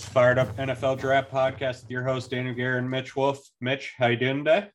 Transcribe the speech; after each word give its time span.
This 0.00 0.08
Fired 0.08 0.38
Up 0.38 0.56
NFL 0.56 0.98
Draft 0.98 1.30
Podcast 1.30 1.82
with 1.82 1.90
your 1.90 2.02
host 2.02 2.30
Daniel 2.30 2.54
Garrett 2.54 2.80
and 2.80 2.90
Mitch 2.90 3.14
Wolfe. 3.14 3.46
Mitch, 3.60 3.92
how 3.98 4.06
you 4.06 4.16
doing 4.16 4.46
today? 4.46 4.70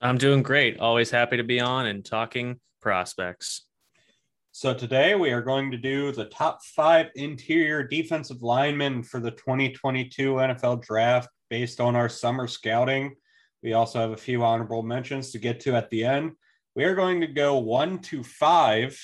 I'm 0.00 0.16
doing 0.16 0.44
great. 0.44 0.78
Always 0.78 1.10
happy 1.10 1.38
to 1.38 1.42
be 1.42 1.58
on 1.58 1.86
and 1.86 2.04
talking 2.04 2.60
prospects. 2.80 3.66
So 4.52 4.72
today 4.72 5.16
we 5.16 5.32
are 5.32 5.42
going 5.42 5.72
to 5.72 5.76
do 5.76 6.12
the 6.12 6.26
top 6.26 6.60
five 6.62 7.08
interior 7.16 7.82
defensive 7.82 8.42
linemen 8.42 9.02
for 9.02 9.18
the 9.18 9.32
2022 9.32 10.34
NFL 10.34 10.84
Draft 10.84 11.30
based 11.48 11.80
on 11.80 11.96
our 11.96 12.08
summer 12.08 12.46
scouting. 12.46 13.16
We 13.64 13.72
also 13.72 13.98
have 13.98 14.12
a 14.12 14.16
few 14.16 14.44
honorable 14.44 14.84
mentions 14.84 15.32
to 15.32 15.40
get 15.40 15.58
to 15.60 15.74
at 15.74 15.90
the 15.90 16.04
end. 16.04 16.30
We 16.76 16.84
are 16.84 16.94
going 16.94 17.22
to 17.22 17.26
go 17.26 17.58
one 17.58 17.98
to 18.02 18.22
five 18.22 18.96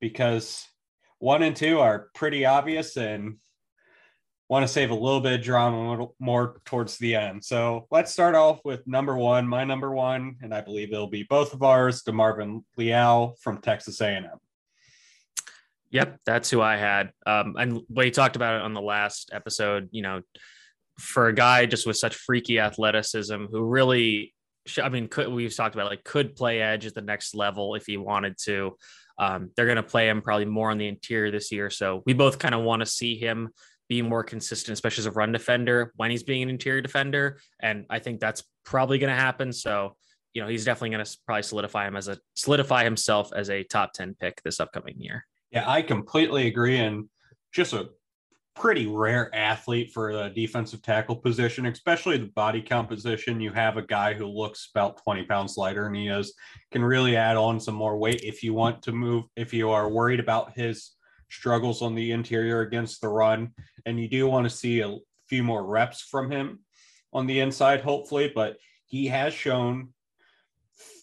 because 0.00 0.64
one 1.18 1.42
and 1.42 1.54
two 1.54 1.78
are 1.78 2.08
pretty 2.14 2.46
obvious 2.46 2.96
and 2.96 3.36
want 4.48 4.66
to 4.66 4.72
save 4.72 4.90
a 4.90 4.94
little 4.94 5.20
bit 5.20 5.34
of 5.34 5.42
drama 5.42 5.76
a 5.76 5.90
little 5.90 6.14
more 6.18 6.60
towards 6.64 6.96
the 6.98 7.14
end. 7.14 7.44
So 7.44 7.86
let's 7.90 8.12
start 8.12 8.34
off 8.34 8.60
with 8.64 8.86
number 8.86 9.16
one, 9.16 9.46
my 9.46 9.64
number 9.64 9.94
one, 9.94 10.36
and 10.42 10.54
I 10.54 10.62
believe 10.62 10.90
it'll 10.90 11.06
be 11.06 11.24
both 11.24 11.52
of 11.52 11.62
ours, 11.62 12.02
DeMarvin 12.02 12.64
Leal 12.76 13.34
from 13.40 13.60
Texas 13.60 14.00
A&M. 14.00 14.26
Yep, 15.90 16.20
that's 16.24 16.50
who 16.50 16.60
I 16.60 16.76
had. 16.76 17.12
Um, 17.26 17.56
and 17.58 17.80
we 17.88 18.10
talked 18.10 18.36
about 18.36 18.56
it 18.56 18.62
on 18.62 18.74
the 18.74 18.80
last 18.80 19.30
episode. 19.32 19.88
You 19.90 20.02
know, 20.02 20.20
for 20.98 21.28
a 21.28 21.34
guy 21.34 21.66
just 21.66 21.86
with 21.86 21.96
such 21.96 22.14
freaky 22.14 22.58
athleticism, 22.58 23.46
who 23.46 23.62
really, 23.62 24.34
I 24.82 24.88
mean, 24.90 25.08
could, 25.08 25.28
we've 25.28 25.54
talked 25.54 25.74
about 25.74 25.90
like 25.90 26.04
could 26.04 26.36
play 26.36 26.60
edge 26.60 26.84
at 26.84 26.94
the 26.94 27.00
next 27.00 27.34
level 27.34 27.74
if 27.74 27.86
he 27.86 27.96
wanted 27.96 28.36
to. 28.44 28.76
Um, 29.18 29.50
they're 29.56 29.66
going 29.66 29.76
to 29.76 29.82
play 29.82 30.08
him 30.08 30.20
probably 30.20 30.44
more 30.44 30.70
on 30.70 30.78
the 30.78 30.88
interior 30.88 31.30
this 31.30 31.50
year, 31.50 31.70
so 31.70 32.02
we 32.06 32.12
both 32.12 32.38
kind 32.38 32.54
of 32.54 32.62
want 32.62 32.80
to 32.80 32.86
see 32.86 33.16
him 33.16 33.48
be 33.88 34.02
more 34.02 34.22
consistent, 34.22 34.74
especially 34.74 35.02
as 35.02 35.06
a 35.06 35.12
run 35.12 35.32
defender 35.32 35.92
when 35.96 36.10
he's 36.10 36.22
being 36.22 36.42
an 36.42 36.50
interior 36.50 36.80
defender. 36.80 37.38
And 37.60 37.86
I 37.90 37.98
think 37.98 38.20
that's 38.20 38.44
probably 38.64 38.98
going 38.98 39.14
to 39.14 39.20
happen. 39.20 39.52
So, 39.52 39.96
you 40.34 40.42
know, 40.42 40.48
he's 40.48 40.64
definitely 40.64 40.90
going 40.90 41.04
to 41.04 41.18
probably 41.26 41.42
solidify 41.42 41.86
him 41.86 41.96
as 41.96 42.08
a 42.08 42.18
solidify 42.36 42.84
himself 42.84 43.32
as 43.34 43.50
a 43.50 43.64
top 43.64 43.92
10 43.94 44.16
pick 44.20 44.42
this 44.42 44.60
upcoming 44.60 45.00
year. 45.00 45.24
Yeah, 45.50 45.68
I 45.68 45.82
completely 45.82 46.46
agree. 46.46 46.78
And 46.78 47.08
just 47.52 47.72
a 47.72 47.88
pretty 48.54 48.86
rare 48.86 49.34
athlete 49.34 49.92
for 49.92 50.12
the 50.12 50.28
defensive 50.30 50.82
tackle 50.82 51.16
position, 51.16 51.64
especially 51.66 52.18
the 52.18 52.26
body 52.26 52.60
composition. 52.60 53.40
You 53.40 53.52
have 53.52 53.76
a 53.76 53.82
guy 53.82 54.14
who 54.14 54.26
looks 54.26 54.68
about 54.74 55.02
20 55.02 55.24
pounds 55.24 55.56
lighter 55.56 55.86
and 55.86 55.96
he 55.96 56.08
is 56.08 56.34
can 56.72 56.84
really 56.84 57.16
add 57.16 57.36
on 57.36 57.60
some 57.60 57.76
more 57.76 57.96
weight 57.96 58.20
if 58.22 58.42
you 58.42 58.54
want 58.54 58.82
to 58.82 58.92
move, 58.92 59.24
if 59.36 59.54
you 59.54 59.70
are 59.70 59.88
worried 59.88 60.20
about 60.20 60.56
his 60.56 60.90
struggles 61.30 61.82
on 61.82 61.94
the 61.94 62.12
interior 62.12 62.60
against 62.60 63.00
the 63.00 63.08
run. 63.08 63.52
And 63.86 64.00
you 64.00 64.08
do 64.08 64.26
want 64.26 64.44
to 64.44 64.56
see 64.56 64.80
a 64.80 64.96
few 65.28 65.42
more 65.42 65.64
reps 65.64 66.00
from 66.02 66.30
him 66.30 66.60
on 67.12 67.26
the 67.26 67.40
inside, 67.40 67.80
hopefully. 67.80 68.32
But 68.34 68.56
he 68.86 69.06
has 69.08 69.34
shown 69.34 69.88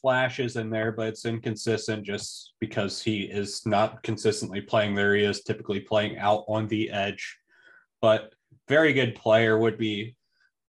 flashes 0.01 0.55
in 0.55 0.69
there, 0.69 0.91
but 0.91 1.07
it's 1.07 1.25
inconsistent 1.25 2.05
just 2.05 2.53
because 2.59 3.01
he 3.01 3.23
is 3.23 3.65
not 3.65 4.03
consistently 4.03 4.61
playing 4.61 4.95
there. 4.95 5.15
He 5.15 5.23
is 5.23 5.43
typically 5.43 5.79
playing 5.79 6.17
out 6.17 6.45
on 6.47 6.67
the 6.67 6.89
edge. 6.91 7.37
But 8.01 8.33
very 8.67 8.93
good 8.93 9.15
player 9.15 9.57
would 9.57 9.77
be 9.77 10.15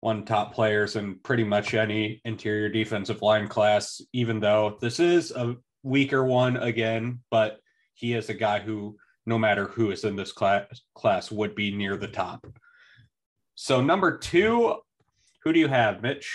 one 0.01 0.25
top 0.25 0.55
players 0.55 0.97
in 0.97 1.19
pretty 1.21 1.45
much 1.45 1.75
any 1.75 2.21
interior 2.25 2.69
defensive 2.69 3.23
line 3.23 3.49
class, 3.49 4.01
even 4.13 4.41
though 4.41 4.78
this 4.81 5.01
is 5.01 5.33
a 5.33 5.57
weaker 5.83 6.25
one 6.25 6.57
again, 6.57 7.21
but 7.31 7.59
he 7.95 8.15
is 8.15 8.28
a 8.28 8.34
guy 8.34 8.61
who 8.61 8.97
no 9.27 9.39
matter 9.39 9.67
who 9.67 9.91
is 9.91 10.05
in 10.05 10.17
this 10.17 10.33
class 10.33 10.67
class 10.95 11.31
would 11.31 11.55
be 11.55 11.75
near 11.75 11.97
the 11.97 12.09
top. 12.09 12.47
So 13.55 13.81
number 13.81 14.17
two, 14.17 14.77
who 15.43 15.53
do 15.53 15.59
you 15.59 15.69
have, 15.69 16.03
Mitch? 16.03 16.33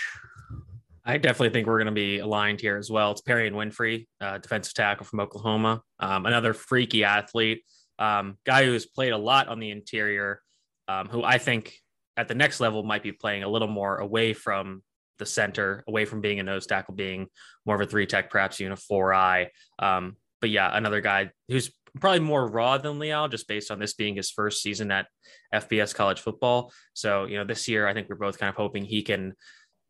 I 1.04 1.18
definitely 1.18 1.50
think 1.50 1.66
we're 1.66 1.78
going 1.78 1.86
to 1.86 1.92
be 1.92 2.20
aligned 2.20 2.60
here 2.60 2.76
as 2.76 2.90
well. 2.90 3.10
It's 3.10 3.22
Perrion 3.22 3.54
Winfrey, 3.54 4.06
uh, 4.20 4.38
defensive 4.38 4.74
tackle 4.74 5.04
from 5.04 5.20
Oklahoma, 5.20 5.82
um, 5.98 6.26
another 6.26 6.54
freaky 6.54 7.02
athlete, 7.02 7.64
um, 7.98 8.38
guy 8.44 8.64
who 8.64 8.72
has 8.72 8.86
played 8.86 9.12
a 9.12 9.18
lot 9.18 9.48
on 9.48 9.58
the 9.58 9.70
interior, 9.70 10.40
um, 10.86 11.08
who 11.08 11.24
I 11.24 11.38
think 11.38 11.74
at 12.16 12.28
the 12.28 12.34
next 12.34 12.60
level 12.60 12.82
might 12.82 13.02
be 13.02 13.10
playing 13.10 13.42
a 13.42 13.48
little 13.48 13.68
more 13.68 13.96
away 13.96 14.32
from 14.32 14.82
the 15.18 15.26
center, 15.26 15.82
away 15.88 16.04
from 16.04 16.20
being 16.20 16.40
a 16.40 16.42
nose 16.42 16.66
tackle, 16.66 16.94
being 16.94 17.26
more 17.66 17.74
of 17.74 17.80
a 17.80 17.86
three 17.86 18.06
tech, 18.06 18.30
perhaps 18.30 18.60
even 18.60 18.72
a 18.72 18.76
four 18.76 19.12
eye. 19.12 19.50
Um, 19.78 20.16
but 20.40 20.50
yeah, 20.50 20.76
another 20.76 21.00
guy 21.00 21.30
who's 21.48 21.70
probably 22.00 22.20
more 22.20 22.46
raw 22.46 22.78
than 22.78 22.98
Leal, 22.98 23.28
just 23.28 23.48
based 23.48 23.70
on 23.70 23.78
this 23.78 23.94
being 23.94 24.16
his 24.16 24.30
first 24.30 24.62
season 24.62 24.90
at 24.90 25.06
FBS 25.54 25.94
college 25.94 26.20
football. 26.20 26.72
So, 26.94 27.26
you 27.26 27.36
know, 27.36 27.44
this 27.44 27.68
year, 27.68 27.86
I 27.86 27.94
think 27.94 28.08
we're 28.08 28.16
both 28.16 28.38
kind 28.38 28.48
of 28.48 28.56
hoping 28.56 28.84
he 28.84 29.02
can 29.02 29.34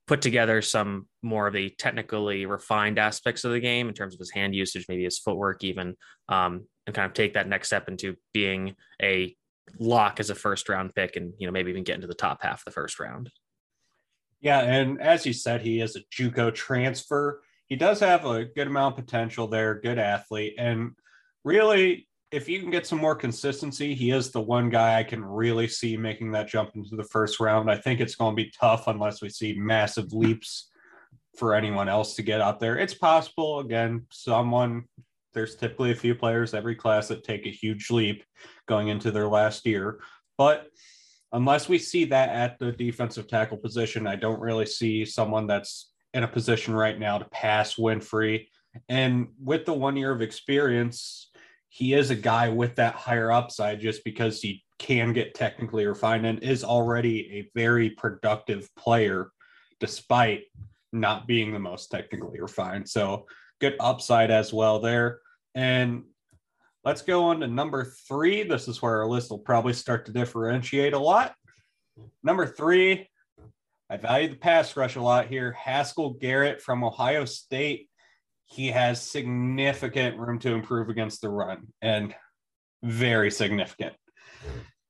put 0.09 0.21
together 0.21 0.61
some 0.63 1.07
more 1.23 1.47
of 1.47 1.55
the 1.55 1.71
technically 1.79 2.45
refined 2.45 2.99
aspects 2.99 3.45
of 3.45 3.53
the 3.53 3.61
game 3.61 3.89
in 3.89 3.95
terms 3.95 4.15
of 4.15 4.19
his 4.19 4.31
hand 4.31 4.55
usage, 4.55 4.87
maybe 4.89 5.05
his 5.05 5.19
footwork, 5.19 5.63
even, 5.63 5.95
um, 6.29 6.67
and 6.87 6.95
kind 6.95 7.07
of 7.07 7.15
take 7.15 7.35
that 7.35 7.49
next 7.49 7.69
step 7.69 7.89
into 7.89 8.17
being 8.35 8.75
a 9.01 9.35
lock 9.79 10.19
as 10.19 10.29
a 10.29 10.35
first 10.35 10.69
round 10.69 10.93
pick 10.95 11.15
and, 11.15 11.33
you 11.39 11.47
know, 11.47 11.53
maybe 11.53 11.71
even 11.71 11.85
get 11.85 11.95
into 11.95 12.09
the 12.09 12.15
top 12.15 12.43
half 12.43 12.61
of 12.61 12.65
the 12.65 12.71
first 12.73 12.99
round. 12.99 13.31
Yeah. 14.41 14.59
And 14.59 15.01
as 15.01 15.25
you 15.25 15.33
said, 15.33 15.63
he 15.63 15.81
is 15.81 15.95
a 15.95 16.01
Juco 16.13 16.53
transfer. 16.53 17.43
He 17.69 17.77
does 17.77 18.01
have 18.01 18.27
a 18.27 18.45
good 18.45 18.67
amount 18.67 18.99
of 18.99 19.05
potential 19.05 19.47
there, 19.47 19.81
good 19.81 20.01
athlete. 20.01 20.57
And 20.59 20.97
really, 21.45 22.09
if 22.31 22.49
you 22.49 22.61
can 22.61 22.71
get 22.71 22.87
some 22.87 22.99
more 22.99 23.15
consistency, 23.15 23.95
he 23.95 24.11
is 24.11 24.31
the 24.31 24.41
one 24.41 24.71
guy 24.71 24.99
I 24.99 25.05
can 25.05 25.25
really 25.25 25.69
see 25.69 25.97
making 25.97 26.33
that 26.33 26.49
jump 26.49 26.71
into 26.75 26.97
the 26.97 27.05
first 27.05 27.41
round. 27.41 27.71
I 27.71 27.77
think 27.77 28.01
it's 28.01 28.15
going 28.15 28.35
to 28.35 28.43
be 28.43 28.53
tough 28.59 28.89
unless 28.89 29.21
we 29.21 29.29
see 29.29 29.55
massive 29.55 30.13
leaps 30.13 30.71
for 31.37 31.55
anyone 31.55 31.89
else 31.89 32.15
to 32.17 32.23
get 32.23 32.41
out 32.41 32.61
there. 32.61 32.79
It's 32.79 32.95
possible. 32.95 33.61
Again, 33.61 34.07
someone, 34.11 34.85
there's 35.35 35.57
typically 35.57 35.93
a 35.93 35.97
few 35.97 36.15
players 36.15 36.55
every 36.55 36.75
class 36.75 37.09
that 37.09 37.25
take 37.25 37.47
a 37.47 37.51
huge 37.51 37.91
leap 37.91 38.25
going 38.67 38.89
into 38.89 39.11
their 39.11 39.29
last 39.29 39.67
year. 39.67 40.01
But 40.39 40.69
unless 41.33 41.69
we 41.69 41.79
see 41.79 42.05
that 42.07 42.29
at 42.31 42.59
the 42.59 42.73
defensive 42.73 43.29
tackle 43.29 43.57
position, 43.57 44.07
I 44.07 44.17
don't 44.17 44.41
really 44.41 44.67
see 44.67 45.05
someone 45.05 45.47
that's 45.47 45.93
in 46.15 46.23
a 46.23 46.29
position 46.29 46.75
right 46.75 46.99
now 46.99 47.19
to 47.19 47.25
pass 47.27 47.77
Winfrey. 47.77 48.49
And 48.89 49.29
with 49.43 49.65
the 49.65 49.73
one 49.73 49.97
year 49.97 50.13
of 50.13 50.23
experience, 50.23 51.31
he 51.75 51.95
is 51.95 52.11
a 52.11 52.15
guy 52.15 52.51
with 52.51 52.77
that 52.77 52.95
higher 52.95 53.33
upside 53.33 53.81
just 53.81 54.05
because 54.05 54.43
he 54.43 54.63
can 54.79 55.15
get 55.15 55.35
technically 55.35 55.87
refined 55.87 56.27
and 56.27 56.43
is 56.43 56.65
already 56.65 57.33
a 57.33 57.51
very 57.59 57.89
productive 57.89 58.69
player 58.77 59.31
despite 59.81 60.43
not 60.93 61.27
being 61.27 61.51
the 61.51 61.59
most 61.59 61.91
technically 61.91 62.43
refined. 62.43 62.87
So 62.87 63.25
good 63.59 63.75
upside 63.81 64.31
as 64.31 64.53
well 64.53 64.81
there. 64.81 65.21
And 65.55 66.03
let's 66.85 67.01
go 67.01 67.25
on 67.25 67.41
to 67.41 67.47
number 67.47 67.95
three. 68.07 68.43
This 68.43 68.69
is 68.69 68.83
where 68.83 68.99
our 68.99 69.09
list 69.09 69.31
will 69.31 69.39
probably 69.39 69.73
start 69.73 70.05
to 70.05 70.13
differentiate 70.13 70.93
a 70.93 70.99
lot. 70.99 71.35
Number 72.23 72.47
three, 72.47 73.09
I 73.89 73.97
value 73.97 74.29
the 74.29 74.37
pass 74.37 74.77
rush 74.77 74.97
a 74.97 75.01
lot 75.01 75.27
here. 75.27 75.53
Haskell 75.53 76.11
Garrett 76.21 76.61
from 76.61 76.85
Ohio 76.85 77.25
State 77.25 77.89
he 78.47 78.69
has 78.69 79.01
significant 79.01 80.19
room 80.19 80.39
to 80.41 80.53
improve 80.53 80.89
against 80.89 81.21
the 81.21 81.29
run 81.29 81.69
and 81.81 82.15
very 82.83 83.31
significant. 83.31 83.95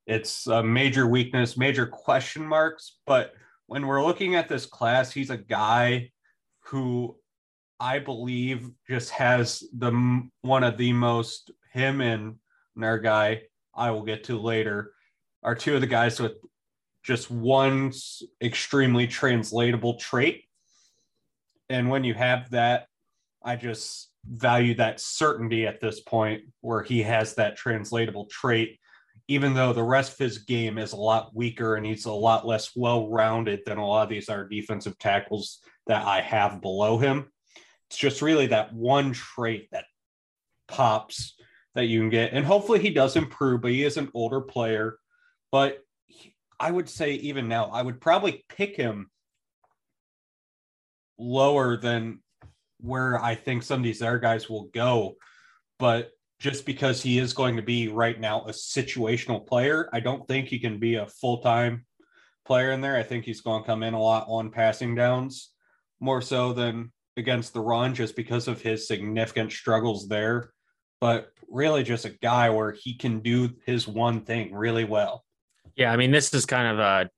It's 0.06 0.46
a 0.46 0.62
major 0.62 1.06
weakness, 1.06 1.56
major 1.56 1.86
question 1.86 2.46
marks. 2.46 2.98
But 3.06 3.34
when 3.66 3.86
we're 3.86 4.04
looking 4.04 4.34
at 4.34 4.48
this 4.48 4.66
class, 4.66 5.12
he's 5.12 5.30
a 5.30 5.36
guy 5.36 6.10
who 6.64 7.16
I 7.78 7.98
believe 7.98 8.70
just 8.88 9.10
has 9.10 9.62
the 9.76 10.28
one 10.42 10.64
of 10.64 10.76
the 10.76 10.92
most 10.92 11.50
him 11.72 12.00
and 12.00 12.36
our 12.80 12.98
guy 12.98 13.42
I 13.74 13.90
will 13.90 14.02
get 14.02 14.24
to 14.24 14.38
later 14.38 14.92
are 15.42 15.54
two 15.54 15.74
of 15.74 15.80
the 15.80 15.86
guys 15.86 16.20
with 16.20 16.32
just 17.02 17.30
one 17.30 17.92
extremely 18.40 19.06
translatable 19.06 19.94
trait. 19.94 20.44
And 21.68 21.90
when 21.90 22.04
you 22.04 22.14
have 22.14 22.50
that, 22.50 22.86
I 23.44 23.56
just 23.56 24.10
value 24.24 24.74
that 24.74 25.00
certainty 25.00 25.66
at 25.66 25.80
this 25.80 26.00
point 26.00 26.42
where 26.60 26.82
he 26.82 27.02
has 27.02 27.34
that 27.34 27.56
translatable 27.56 28.26
trait, 28.26 28.78
even 29.28 29.54
though 29.54 29.72
the 29.72 29.82
rest 29.82 30.12
of 30.12 30.18
his 30.18 30.38
game 30.38 30.78
is 30.78 30.92
a 30.92 30.96
lot 30.96 31.34
weaker 31.34 31.76
and 31.76 31.84
he's 31.84 32.04
a 32.04 32.12
lot 32.12 32.46
less 32.46 32.70
well 32.76 33.08
rounded 33.08 33.60
than 33.66 33.78
a 33.78 33.86
lot 33.86 34.04
of 34.04 34.08
these 34.08 34.28
are 34.28 34.48
defensive 34.48 34.98
tackles 34.98 35.58
that 35.86 36.06
I 36.06 36.20
have 36.20 36.62
below 36.62 36.98
him. 36.98 37.30
It's 37.90 37.98
just 37.98 38.22
really 38.22 38.46
that 38.48 38.72
one 38.72 39.12
trait 39.12 39.68
that 39.72 39.84
pops 40.68 41.34
that 41.74 41.86
you 41.86 42.00
can 42.00 42.10
get. 42.10 42.32
And 42.32 42.44
hopefully 42.44 42.80
he 42.80 42.90
does 42.90 43.16
improve, 43.16 43.62
but 43.62 43.70
he 43.70 43.84
is 43.84 43.96
an 43.96 44.10
older 44.14 44.40
player. 44.40 44.98
But 45.50 45.80
I 46.58 46.70
would 46.70 46.88
say, 46.88 47.14
even 47.14 47.48
now, 47.48 47.66
I 47.66 47.82
would 47.82 48.00
probably 48.00 48.44
pick 48.48 48.76
him 48.76 49.10
lower 51.18 51.76
than 51.76 52.20
where 52.82 53.22
I 53.22 53.34
think 53.34 53.62
some 53.62 53.80
of 53.80 53.84
these 53.84 54.02
other 54.02 54.18
guys 54.18 54.50
will 54.50 54.64
go. 54.74 55.14
But 55.78 56.10
just 56.38 56.66
because 56.66 57.00
he 57.00 57.18
is 57.18 57.32
going 57.32 57.56
to 57.56 57.62
be 57.62 57.88
right 57.88 58.18
now 58.20 58.42
a 58.42 58.50
situational 58.50 59.46
player, 59.46 59.88
I 59.92 60.00
don't 60.00 60.26
think 60.26 60.48
he 60.48 60.58
can 60.58 60.78
be 60.78 60.96
a 60.96 61.06
full 61.06 61.38
time 61.38 61.86
player 62.44 62.72
in 62.72 62.80
there. 62.80 62.96
I 62.96 63.04
think 63.04 63.24
he's 63.24 63.40
going 63.40 63.62
to 63.62 63.66
come 63.66 63.82
in 63.82 63.94
a 63.94 64.00
lot 64.00 64.26
on 64.28 64.50
passing 64.50 64.94
downs 64.94 65.50
more 66.00 66.20
so 66.20 66.52
than 66.52 66.92
against 67.16 67.52
the 67.52 67.60
run 67.60 67.94
just 67.94 68.16
because 68.16 68.48
of 68.48 68.60
his 68.60 68.88
significant 68.88 69.52
struggles 69.52 70.08
there. 70.08 70.52
But 71.00 71.28
really, 71.48 71.84
just 71.84 72.04
a 72.04 72.10
guy 72.10 72.50
where 72.50 72.72
he 72.72 72.94
can 72.94 73.20
do 73.20 73.50
his 73.64 73.86
one 73.86 74.22
thing 74.22 74.52
really 74.52 74.84
well. 74.84 75.24
Yeah. 75.76 75.92
I 75.92 75.96
mean, 75.96 76.10
this 76.10 76.34
is 76.34 76.44
kind 76.44 76.66
of 76.66 76.78
a 76.78 77.10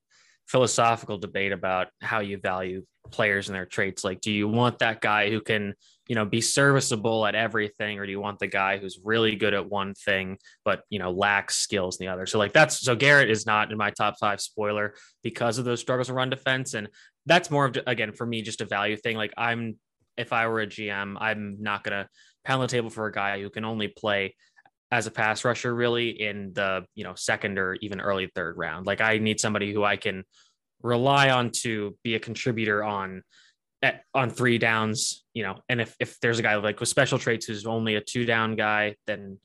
philosophical 0.46 1.16
debate 1.18 1.52
about 1.52 1.88
how 2.00 2.20
you 2.20 2.38
value 2.38 2.84
players 3.10 3.48
and 3.48 3.54
their 3.54 3.66
traits. 3.66 4.04
Like, 4.04 4.20
do 4.20 4.32
you 4.32 4.48
want 4.48 4.78
that 4.78 5.00
guy 5.00 5.30
who 5.30 5.40
can, 5.40 5.74
you 6.08 6.14
know, 6.14 6.24
be 6.24 6.40
serviceable 6.40 7.26
at 7.26 7.34
everything, 7.34 7.98
or 7.98 8.06
do 8.06 8.12
you 8.12 8.20
want 8.20 8.38
the 8.38 8.46
guy 8.46 8.78
who's 8.78 8.98
really 9.02 9.36
good 9.36 9.54
at 9.54 9.68
one 9.68 9.94
thing 9.94 10.38
but 10.64 10.82
you 10.90 10.98
know 10.98 11.10
lacks 11.10 11.56
skills 11.56 11.98
in 11.98 12.06
the 12.06 12.12
other? 12.12 12.26
So 12.26 12.38
like 12.38 12.52
that's 12.52 12.80
so 12.80 12.94
Garrett 12.94 13.30
is 13.30 13.46
not 13.46 13.70
in 13.70 13.78
my 13.78 13.90
top 13.90 14.16
five 14.18 14.40
spoiler 14.40 14.94
because 15.22 15.58
of 15.58 15.64
those 15.64 15.80
struggles 15.80 16.10
run 16.10 16.30
defense, 16.30 16.74
and 16.74 16.88
that's 17.26 17.50
more 17.50 17.66
of 17.66 17.78
again 17.86 18.12
for 18.12 18.26
me 18.26 18.42
just 18.42 18.60
a 18.60 18.66
value 18.66 18.96
thing. 18.96 19.16
Like 19.16 19.32
I'm 19.36 19.78
if 20.16 20.32
I 20.32 20.46
were 20.46 20.60
a 20.60 20.66
GM, 20.66 21.16
I'm 21.20 21.56
not 21.60 21.84
gonna 21.84 22.08
pound 22.44 22.62
the 22.62 22.68
table 22.68 22.90
for 22.90 23.06
a 23.06 23.12
guy 23.12 23.40
who 23.40 23.50
can 23.50 23.64
only 23.64 23.88
play 23.88 24.34
as 24.90 25.06
a 25.06 25.10
pass 25.10 25.44
rusher 25.44 25.74
really 25.74 26.10
in 26.10 26.52
the 26.52 26.84
you 26.94 27.04
know 27.04 27.14
second 27.16 27.58
or 27.58 27.74
even 27.80 28.00
early 28.00 28.30
third 28.34 28.56
round. 28.56 28.86
Like 28.86 29.00
I 29.00 29.18
need 29.18 29.40
somebody 29.40 29.72
who 29.72 29.82
I 29.82 29.96
can 29.96 30.24
rely 30.82 31.30
on 31.30 31.50
to 31.62 31.96
be 32.02 32.14
a 32.14 32.20
contributor 32.20 32.84
on 32.84 33.22
at, 33.82 34.02
on 34.14 34.30
three 34.30 34.58
downs, 34.58 35.24
you 35.34 35.42
know, 35.42 35.56
and 35.68 35.80
if 35.80 35.94
if 36.00 36.18
there's 36.20 36.38
a 36.38 36.42
guy 36.42 36.56
like 36.56 36.80
with 36.80 36.88
special 36.88 37.18
traits 37.18 37.46
who's 37.46 37.66
only 37.66 37.96
a 37.96 38.00
two 38.00 38.24
down 38.24 38.56
guy, 38.56 38.96
then 39.06 39.38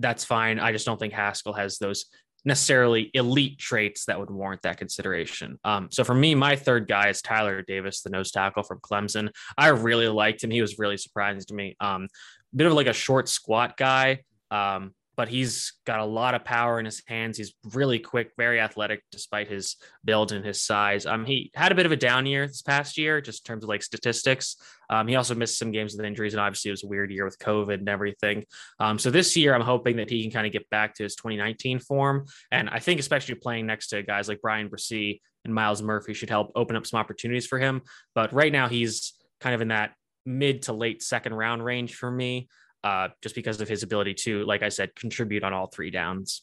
that's 0.00 0.24
fine. 0.24 0.58
I 0.58 0.72
just 0.72 0.86
don't 0.86 0.98
think 0.98 1.12
Haskell 1.12 1.52
has 1.52 1.78
those 1.78 2.06
necessarily 2.44 3.10
elite 3.14 3.58
traits 3.58 4.04
that 4.04 4.18
would 4.18 4.30
warrant 4.30 4.62
that 4.62 4.76
consideration. 4.76 5.58
Um, 5.64 5.88
so 5.90 6.04
for 6.04 6.14
me, 6.14 6.34
my 6.34 6.56
third 6.56 6.88
guy 6.88 7.08
is 7.08 7.22
Tyler 7.22 7.62
Davis, 7.62 8.02
the 8.02 8.10
nose 8.10 8.30
tackle 8.30 8.62
from 8.62 8.80
Clemson. 8.80 9.30
I 9.56 9.68
really 9.68 10.08
liked 10.08 10.44
him. 10.44 10.50
He 10.50 10.60
was 10.60 10.78
really 10.78 10.98
surprising 10.98 11.44
to 11.48 11.54
me. 11.54 11.76
Um, 11.80 12.08
bit 12.54 12.66
of 12.66 12.74
like 12.74 12.86
a 12.86 12.92
short 12.92 13.28
squat 13.28 13.76
guy. 13.76 14.20
Um, 14.50 14.94
but 15.16 15.28
he's 15.28 15.74
got 15.86 16.00
a 16.00 16.04
lot 16.04 16.34
of 16.34 16.44
power 16.44 16.78
in 16.78 16.84
his 16.84 17.02
hands. 17.06 17.38
He's 17.38 17.54
really 17.72 17.98
quick, 17.98 18.32
very 18.36 18.60
athletic, 18.60 19.02
despite 19.10 19.48
his 19.48 19.76
build 20.04 20.32
and 20.32 20.44
his 20.44 20.62
size. 20.62 21.06
Um, 21.06 21.24
he 21.24 21.50
had 21.54 21.72
a 21.72 21.74
bit 21.74 21.86
of 21.86 21.92
a 21.92 21.96
down 21.96 22.26
year 22.26 22.46
this 22.46 22.62
past 22.62 22.98
year, 22.98 23.20
just 23.20 23.46
in 23.46 23.52
terms 23.52 23.64
of 23.64 23.68
like 23.68 23.82
statistics. 23.82 24.56
Um, 24.90 25.08
he 25.08 25.16
also 25.16 25.34
missed 25.34 25.58
some 25.58 25.72
games 25.72 25.94
with 25.96 26.04
injuries, 26.04 26.34
and 26.34 26.40
obviously 26.40 26.70
it 26.70 26.72
was 26.72 26.84
a 26.84 26.88
weird 26.88 27.10
year 27.10 27.24
with 27.24 27.38
COVID 27.38 27.74
and 27.74 27.88
everything. 27.88 28.44
Um, 28.78 28.98
so 28.98 29.10
this 29.10 29.36
year, 29.36 29.54
I'm 29.54 29.60
hoping 29.60 29.96
that 29.96 30.10
he 30.10 30.22
can 30.22 30.32
kind 30.32 30.46
of 30.46 30.52
get 30.52 30.68
back 30.70 30.94
to 30.96 31.02
his 31.02 31.16
2019 31.16 31.78
form, 31.78 32.26
and 32.50 32.68
I 32.68 32.78
think 32.80 33.00
especially 33.00 33.36
playing 33.36 33.66
next 33.66 33.88
to 33.88 34.02
guys 34.02 34.28
like 34.28 34.40
Bryan 34.40 34.68
Bresee 34.68 35.20
and 35.44 35.54
Myles 35.54 35.82
Murphy 35.82 36.14
should 36.14 36.30
help 36.30 36.52
open 36.54 36.76
up 36.76 36.86
some 36.86 37.00
opportunities 37.00 37.46
for 37.46 37.58
him. 37.58 37.82
But 38.14 38.32
right 38.32 38.52
now, 38.52 38.68
he's 38.68 39.14
kind 39.40 39.54
of 39.54 39.60
in 39.60 39.68
that 39.68 39.92
mid 40.26 40.62
to 40.62 40.72
late 40.72 41.02
second 41.02 41.34
round 41.34 41.64
range 41.64 41.94
for 41.94 42.10
me 42.10 42.48
uh, 42.84 43.08
just 43.22 43.34
because 43.34 43.60
of 43.60 43.68
his 43.68 43.82
ability 43.82 44.12
to, 44.12 44.44
like 44.44 44.62
I 44.62 44.68
said, 44.68 44.94
contribute 44.94 45.42
on 45.42 45.54
all 45.54 45.66
three 45.66 45.90
downs. 45.90 46.42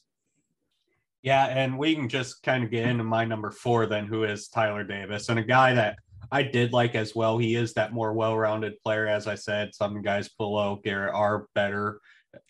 Yeah, 1.21 1.45
and 1.45 1.77
we 1.77 1.93
can 1.93 2.09
just 2.09 2.41
kind 2.41 2.63
of 2.63 2.71
get 2.71 2.87
into 2.87 3.03
my 3.03 3.23
number 3.23 3.51
four 3.51 3.85
then, 3.85 4.07
who 4.07 4.23
is 4.23 4.47
Tyler 4.47 4.83
Davis, 4.83 5.29
and 5.29 5.37
a 5.37 5.43
guy 5.43 5.75
that 5.75 5.97
I 6.31 6.41
did 6.41 6.73
like 6.73 6.95
as 6.95 7.13
well. 7.13 7.37
He 7.37 7.53
is 7.55 7.75
that 7.75 7.93
more 7.93 8.13
well-rounded 8.13 8.79
player, 8.83 9.05
as 9.05 9.27
I 9.27 9.35
said. 9.35 9.75
Some 9.75 10.01
guys 10.01 10.29
below 10.29 10.81
Garrett 10.83 11.13
are 11.13 11.45
better 11.53 12.01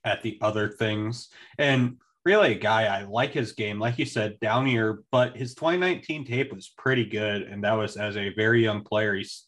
at 0.06 0.22
the 0.22 0.38
other 0.42 0.70
things, 0.70 1.28
and 1.58 1.98
really 2.24 2.54
a 2.54 2.60
guy 2.60 2.84
I 2.84 3.04
like 3.04 3.34
his 3.34 3.52
game. 3.52 3.78
Like 3.78 4.00
you 4.00 4.06
said, 4.06 4.40
down 4.40 4.66
here, 4.66 5.04
but 5.12 5.36
his 5.36 5.54
2019 5.54 6.24
tape 6.24 6.54
was 6.54 6.72
pretty 6.78 7.04
good, 7.04 7.42
and 7.42 7.62
that 7.66 7.74
was 7.74 7.98
as 7.98 8.16
a 8.16 8.34
very 8.36 8.64
young 8.64 8.86
player. 8.86 9.16
He's 9.16 9.44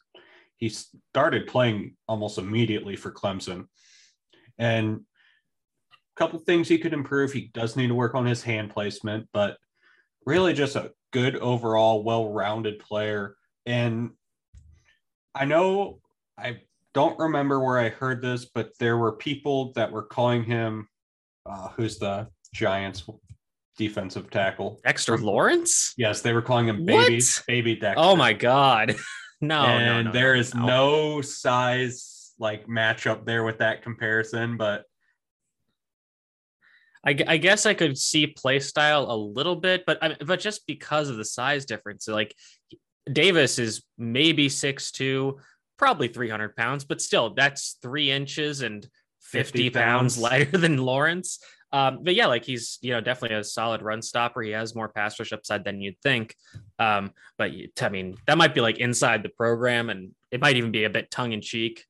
he 0.58 0.70
started 0.70 1.48
playing 1.48 1.96
almost 2.08 2.38
immediately 2.38 2.98
for 2.98 3.12
Clemson. 3.12 3.68
And 4.58 5.02
a 6.16 6.20
couple 6.20 6.40
things 6.40 6.68
he 6.68 6.78
could 6.78 6.94
improve. 6.94 7.34
He 7.34 7.50
does 7.54 7.76
need 7.76 7.88
to 7.88 7.96
work 7.96 8.16
on 8.16 8.26
his 8.26 8.44
hand 8.44 8.70
placement, 8.72 9.28
but 9.34 9.58
really 10.26 10.54
just 10.54 10.76
a 10.76 10.92
good 11.12 11.36
overall, 11.38 12.04
well-rounded 12.04 12.80
player. 12.80 13.36
And 13.66 14.12
I 15.36 15.46
know 15.46 16.00
I 16.38 16.62
don't 16.94 17.18
remember 17.18 17.60
where 17.60 17.80
I 17.80 17.90
heard 17.90 18.22
this, 18.22 18.46
but 18.46 18.72
there 18.80 18.98
were 18.98 19.14
people 19.14 19.74
that 19.74 19.92
were 19.92 20.04
calling 20.04 20.44
him 20.44 20.88
uh, 21.46 21.70
who's 21.70 21.98
the 21.98 22.28
Giants 22.54 23.04
defensive 23.78 24.30
tackle. 24.30 24.80
Dexter 24.84 25.18
Lawrence? 25.18 25.94
Yes, 25.98 26.22
they 26.22 26.34
were 26.34 26.42
calling 26.42 26.68
him 26.68 26.86
baby 26.86 27.16
What? 27.16 27.44
baby 27.48 27.76
Dexter. 27.76 28.00
Oh 28.00 28.16
my 28.16 28.34
god. 28.34 28.96
no, 29.42 29.64
and 29.64 29.86
no, 29.86 30.02
no, 30.04 30.12
there 30.12 30.34
no, 30.36 30.40
is 30.40 30.56
no 30.56 31.22
size 31.22 32.13
like 32.40 32.68
match 32.68 33.08
up 33.08 33.26
there 33.26 33.44
with 33.44 33.60
that 33.60 33.84
comparison, 33.84 34.58
but 34.58 34.86
I, 37.06 37.18
I 37.28 37.38
guess 37.38 37.66
I 37.66 37.74
could 37.74 37.98
see 37.98 38.28
play 38.28 38.60
style 38.60 39.08
a 39.10 39.16
little 39.16 39.56
bit, 39.58 39.84
but 39.86 40.18
but 40.26 40.40
just 40.40 40.66
because 40.68 41.10
of 41.10 41.18
the 41.18 41.26
size 41.26 41.66
difference, 41.66 42.08
like 42.08 42.34
Davis 43.12 43.60
is 43.60 43.84
maybe 43.98 44.48
six 44.50 44.92
two, 44.92 45.40
probably 45.78 46.08
three 46.08 46.30
hundred 46.30 46.56
pounds, 46.56 46.86
but 46.86 47.02
still 47.02 47.34
that's 47.34 47.78
three 47.82 48.10
inches 48.10 48.62
and 48.62 48.88
50, 49.22 49.70
50 49.70 49.70
pounds 49.72 49.84
pounds. 50.16 50.18
lighter 50.20 50.58
than 50.58 50.78
Lawrence. 50.78 51.40
Um, 51.74 52.04
but 52.04 52.14
yeah, 52.16 52.28
like 52.28 52.46
he's 52.46 52.78
you 52.82 52.92
know 52.94 53.02
definitely 53.02 53.38
a 53.38 53.44
solid 53.44 53.82
run 53.82 54.02
stopper. 54.02 54.42
He 54.42 54.52
has 54.52 54.76
more 54.76 54.88
pass 54.88 55.20
rush 55.20 55.34
upside 55.34 55.66
than 55.66 55.82
you'd 55.82 56.00
think. 56.02 56.36
Um, 56.80 57.12
but 57.38 57.52
you- 57.52 57.70
I 57.82 57.90
mean 57.90 58.16
that 58.28 58.38
might 58.38 58.54
be 58.54 58.62
like 58.62 58.78
inside 58.78 59.24
the 59.24 59.30
program, 59.30 59.90
and 59.90 60.12
it 60.32 60.40
might 60.40 60.56
even 60.56 60.72
be 60.72 60.86
a 60.86 60.90
bit 60.90 61.12
tongue 61.12 61.34
in 61.34 61.42
cheek. 61.42 61.84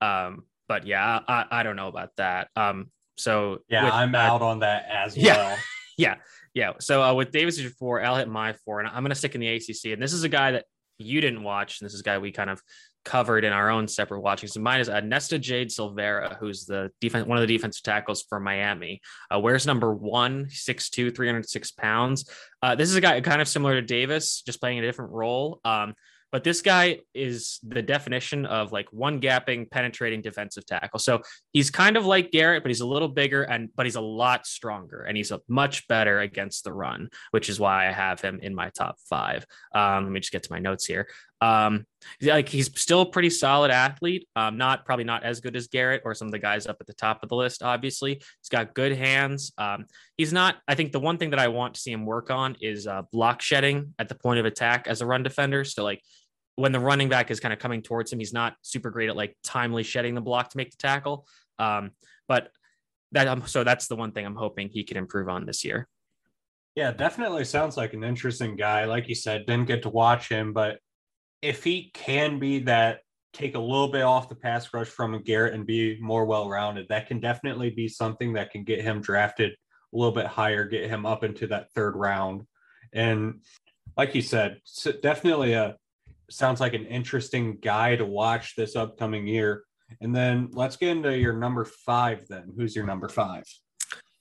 Um, 0.00 0.44
but 0.68 0.86
yeah, 0.86 1.20
I, 1.26 1.46
I 1.50 1.62
don't 1.62 1.76
know 1.76 1.88
about 1.88 2.10
that. 2.16 2.48
Um, 2.56 2.90
so 3.16 3.58
yeah, 3.68 3.84
with, 3.84 3.92
I'm 3.92 4.14
uh, 4.14 4.18
out 4.18 4.42
on 4.42 4.60
that 4.60 4.86
as 4.88 5.16
yeah. 5.16 5.36
well. 5.36 5.58
yeah, 5.98 6.14
yeah. 6.54 6.72
So 6.80 7.02
uh, 7.02 7.14
with 7.14 7.32
Davis 7.32 7.58
is 7.58 7.72
four, 7.74 8.02
I'll 8.02 8.16
hit 8.16 8.28
my 8.28 8.52
four, 8.64 8.80
and 8.80 8.88
I'm 8.88 9.02
going 9.02 9.10
to 9.10 9.16
stick 9.16 9.34
in 9.34 9.40
the 9.40 9.48
ACC. 9.48 9.92
And 9.92 10.02
this 10.02 10.12
is 10.12 10.24
a 10.24 10.28
guy 10.28 10.52
that 10.52 10.64
you 10.98 11.20
didn't 11.20 11.42
watch, 11.42 11.80
and 11.80 11.86
this 11.86 11.94
is 11.94 12.00
a 12.00 12.04
guy 12.04 12.18
we 12.18 12.32
kind 12.32 12.50
of 12.50 12.62
covered 13.04 13.44
in 13.44 13.52
our 13.52 13.70
own 13.70 13.88
separate 13.88 14.20
watching. 14.20 14.48
So 14.48 14.60
mine 14.60 14.80
is 14.80 14.88
uh, 14.88 15.00
Nesta 15.00 15.38
Jade 15.38 15.70
Silvera, 15.70 16.36
who's 16.38 16.66
the 16.66 16.90
defense, 17.00 17.26
one 17.26 17.38
of 17.38 17.46
the 17.46 17.54
defensive 17.54 17.82
tackles 17.82 18.22
for 18.28 18.38
Miami. 18.40 19.00
Uh, 19.30 19.40
where's 19.40 19.66
number 19.66 19.94
one, 19.94 20.46
6'2", 20.46 21.14
306 21.14 21.70
pounds. 21.72 22.30
Uh, 22.62 22.74
this 22.74 22.90
is 22.90 22.96
a 22.96 23.00
guy 23.00 23.20
kind 23.20 23.40
of 23.40 23.48
similar 23.48 23.74
to 23.74 23.82
Davis, 23.82 24.42
just 24.42 24.60
playing 24.60 24.78
a 24.78 24.82
different 24.82 25.12
role. 25.12 25.60
Um, 25.64 25.94
but 26.32 26.44
this 26.44 26.62
guy 26.62 27.00
is 27.14 27.58
the 27.62 27.82
definition 27.82 28.46
of 28.46 28.72
like 28.72 28.92
one 28.92 29.20
gapping, 29.20 29.70
penetrating 29.70 30.22
defensive 30.22 30.64
tackle. 30.66 30.98
So 30.98 31.22
he's 31.52 31.70
kind 31.70 31.96
of 31.96 32.06
like 32.06 32.30
Garrett, 32.30 32.62
but 32.62 32.70
he's 32.70 32.80
a 32.80 32.86
little 32.86 33.08
bigger 33.08 33.42
and 33.42 33.68
but 33.74 33.86
he's 33.86 33.96
a 33.96 34.00
lot 34.00 34.46
stronger 34.46 35.02
and 35.02 35.16
he's 35.16 35.30
a 35.30 35.40
much 35.48 35.88
better 35.88 36.20
against 36.20 36.64
the 36.64 36.72
run, 36.72 37.08
which 37.30 37.48
is 37.48 37.58
why 37.58 37.88
I 37.88 37.92
have 37.92 38.20
him 38.20 38.40
in 38.42 38.54
my 38.54 38.70
top 38.70 38.96
five. 39.08 39.44
Um, 39.74 40.04
let 40.04 40.12
me 40.12 40.20
just 40.20 40.32
get 40.32 40.44
to 40.44 40.52
my 40.52 40.58
notes 40.58 40.86
here. 40.86 41.08
Um, 41.42 41.86
like 42.22 42.48
he's 42.48 42.70
still 42.78 43.02
a 43.02 43.10
pretty 43.10 43.30
solid 43.30 43.70
athlete. 43.70 44.28
Um, 44.36 44.58
not 44.58 44.84
probably 44.84 45.04
not 45.04 45.22
as 45.22 45.40
good 45.40 45.56
as 45.56 45.68
Garrett 45.68 46.02
or 46.04 46.14
some 46.14 46.28
of 46.28 46.32
the 46.32 46.38
guys 46.38 46.66
up 46.66 46.76
at 46.80 46.86
the 46.86 46.92
top 46.92 47.22
of 47.22 47.28
the 47.28 47.36
list. 47.36 47.62
Obviously, 47.62 48.14
he's 48.14 48.48
got 48.50 48.74
good 48.74 48.92
hands. 48.92 49.52
Um, 49.56 49.86
he's 50.16 50.32
not. 50.32 50.56
I 50.68 50.74
think 50.74 50.92
the 50.92 51.00
one 51.00 51.18
thing 51.18 51.30
that 51.30 51.38
I 51.38 51.48
want 51.48 51.74
to 51.74 51.80
see 51.80 51.92
him 51.92 52.04
work 52.04 52.30
on 52.30 52.56
is 52.60 52.86
uh, 52.86 53.02
block 53.10 53.40
shedding 53.40 53.94
at 53.98 54.08
the 54.08 54.14
point 54.14 54.38
of 54.38 54.44
attack 54.44 54.86
as 54.86 55.00
a 55.00 55.06
run 55.06 55.22
defender. 55.22 55.64
So 55.64 55.82
like 55.82 56.02
when 56.60 56.72
the 56.72 56.80
running 56.80 57.08
back 57.08 57.30
is 57.30 57.40
kind 57.40 57.54
of 57.54 57.58
coming 57.58 57.80
towards 57.80 58.12
him, 58.12 58.18
he's 58.18 58.34
not 58.34 58.54
super 58.60 58.90
great 58.90 59.08
at 59.08 59.16
like 59.16 59.34
timely 59.42 59.82
shedding 59.82 60.14
the 60.14 60.20
block 60.20 60.50
to 60.50 60.58
make 60.58 60.70
the 60.70 60.76
tackle. 60.76 61.26
Um, 61.58 61.92
but 62.28 62.50
that 63.12 63.26
um, 63.26 63.46
so 63.46 63.64
that's 63.64 63.88
the 63.88 63.96
one 63.96 64.12
thing 64.12 64.26
I'm 64.26 64.36
hoping 64.36 64.68
he 64.68 64.84
can 64.84 64.98
improve 64.98 65.28
on 65.28 65.46
this 65.46 65.64
year. 65.64 65.88
Yeah, 66.76 66.92
definitely 66.92 67.44
sounds 67.44 67.76
like 67.76 67.94
an 67.94 68.04
interesting 68.04 68.56
guy. 68.56 68.84
Like 68.84 69.08
you 69.08 69.14
said, 69.14 69.46
didn't 69.46 69.66
get 69.66 69.82
to 69.82 69.88
watch 69.88 70.28
him, 70.28 70.52
but 70.52 70.78
if 71.40 71.64
he 71.64 71.90
can 71.94 72.38
be 72.38 72.60
that, 72.60 73.00
take 73.32 73.54
a 73.54 73.58
little 73.58 73.88
bit 73.88 74.02
off 74.02 74.28
the 74.28 74.34
pass 74.34 74.72
rush 74.74 74.88
from 74.88 75.20
Garrett 75.22 75.54
and 75.54 75.66
be 75.66 75.98
more 76.00 76.26
well 76.26 76.48
rounded, 76.48 76.86
that 76.90 77.08
can 77.08 77.20
definitely 77.20 77.70
be 77.70 77.88
something 77.88 78.34
that 78.34 78.50
can 78.50 78.64
get 78.64 78.82
him 78.82 79.00
drafted 79.00 79.52
a 79.52 79.96
little 79.96 80.12
bit 80.12 80.26
higher, 80.26 80.64
get 80.64 80.90
him 80.90 81.06
up 81.06 81.24
into 81.24 81.46
that 81.46 81.72
third 81.72 81.96
round. 81.96 82.42
And 82.92 83.40
like 83.96 84.14
you 84.14 84.22
said, 84.22 84.60
definitely 85.02 85.54
a 85.54 85.76
sounds 86.30 86.60
like 86.60 86.74
an 86.74 86.86
interesting 86.86 87.58
guy 87.60 87.96
to 87.96 88.04
watch 88.04 88.54
this 88.56 88.76
upcoming 88.76 89.26
year. 89.26 89.64
And 90.00 90.14
then 90.14 90.50
let's 90.52 90.76
get 90.76 90.90
into 90.90 91.16
your 91.16 91.32
number 91.32 91.64
five. 91.64 92.26
Then, 92.28 92.52
who's 92.56 92.76
your 92.76 92.86
number 92.86 93.08
five? 93.08 93.44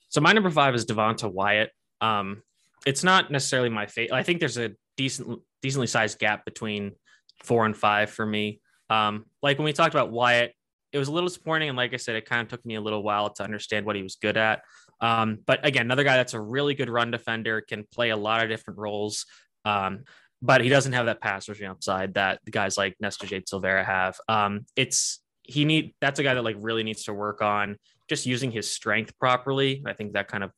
So 0.09 0.21
my 0.21 0.33
number 0.33 0.49
five 0.49 0.73
is 0.73 0.85
Devonte 0.85 1.31
Wyatt. 1.31 1.71
Um, 2.01 2.41
it's 2.85 3.03
not 3.03 3.31
necessarily 3.31 3.69
my 3.69 3.85
favorite. 3.85 4.15
I 4.15 4.23
think 4.23 4.39
there's 4.39 4.57
a 4.57 4.71
decent, 4.97 5.39
decently 5.61 5.87
sized 5.87 6.17
gap 6.17 6.45
between 6.45 6.93
four 7.43 7.65
and 7.65 7.77
five 7.77 8.09
for 8.09 8.25
me. 8.25 8.61
Um, 8.89 9.25
like 9.43 9.57
when 9.57 9.65
we 9.65 9.73
talked 9.73 9.93
about 9.93 10.11
Wyatt, 10.11 10.53
it 10.91 10.97
was 10.97 11.07
a 11.07 11.11
little 11.11 11.29
disappointing, 11.29 11.69
and 11.69 11.77
like 11.77 11.93
I 11.93 11.97
said, 11.97 12.15
it 12.15 12.25
kind 12.25 12.41
of 12.41 12.47
took 12.47 12.65
me 12.65 12.75
a 12.75 12.81
little 12.81 13.03
while 13.03 13.29
to 13.33 13.43
understand 13.43 13.85
what 13.85 13.95
he 13.95 14.01
was 14.01 14.15
good 14.15 14.37
at. 14.37 14.63
Um, 15.01 15.37
but 15.45 15.63
again, 15.65 15.85
another 15.85 16.03
guy 16.03 16.17
that's 16.17 16.33
a 16.33 16.41
really 16.41 16.73
good 16.73 16.89
run 16.89 17.11
defender, 17.11 17.61
can 17.61 17.85
play 17.91 18.09
a 18.09 18.17
lot 18.17 18.41
of 18.41 18.49
different 18.49 18.79
roles. 18.79 19.25
Um, 19.65 20.03
but 20.41 20.61
he 20.61 20.69
doesn't 20.69 20.93
have 20.93 21.07
that 21.07 21.21
pass 21.21 21.49
rushing 21.49 21.67
upside 21.67 22.13
that 22.13 22.39
the 22.45 22.51
guys 22.51 22.77
like 22.77 22.95
Nesta 22.99 23.27
Jade 23.27 23.45
Silvera 23.45 23.85
have. 23.85 24.17
Um, 24.27 24.65
it's 24.75 25.19
he 25.43 25.65
need 25.65 25.95
that's 25.99 26.19
a 26.19 26.23
guy 26.23 26.33
that 26.33 26.43
like 26.43 26.57
really 26.59 26.83
needs 26.83 27.03
to 27.05 27.13
work 27.13 27.41
on 27.41 27.77
just 28.07 28.25
using 28.25 28.51
his 28.51 28.71
strength 28.71 29.17
properly. 29.19 29.83
I 29.85 29.93
think 29.93 30.13
that 30.13 30.27
kind 30.27 30.43
of 30.43 30.51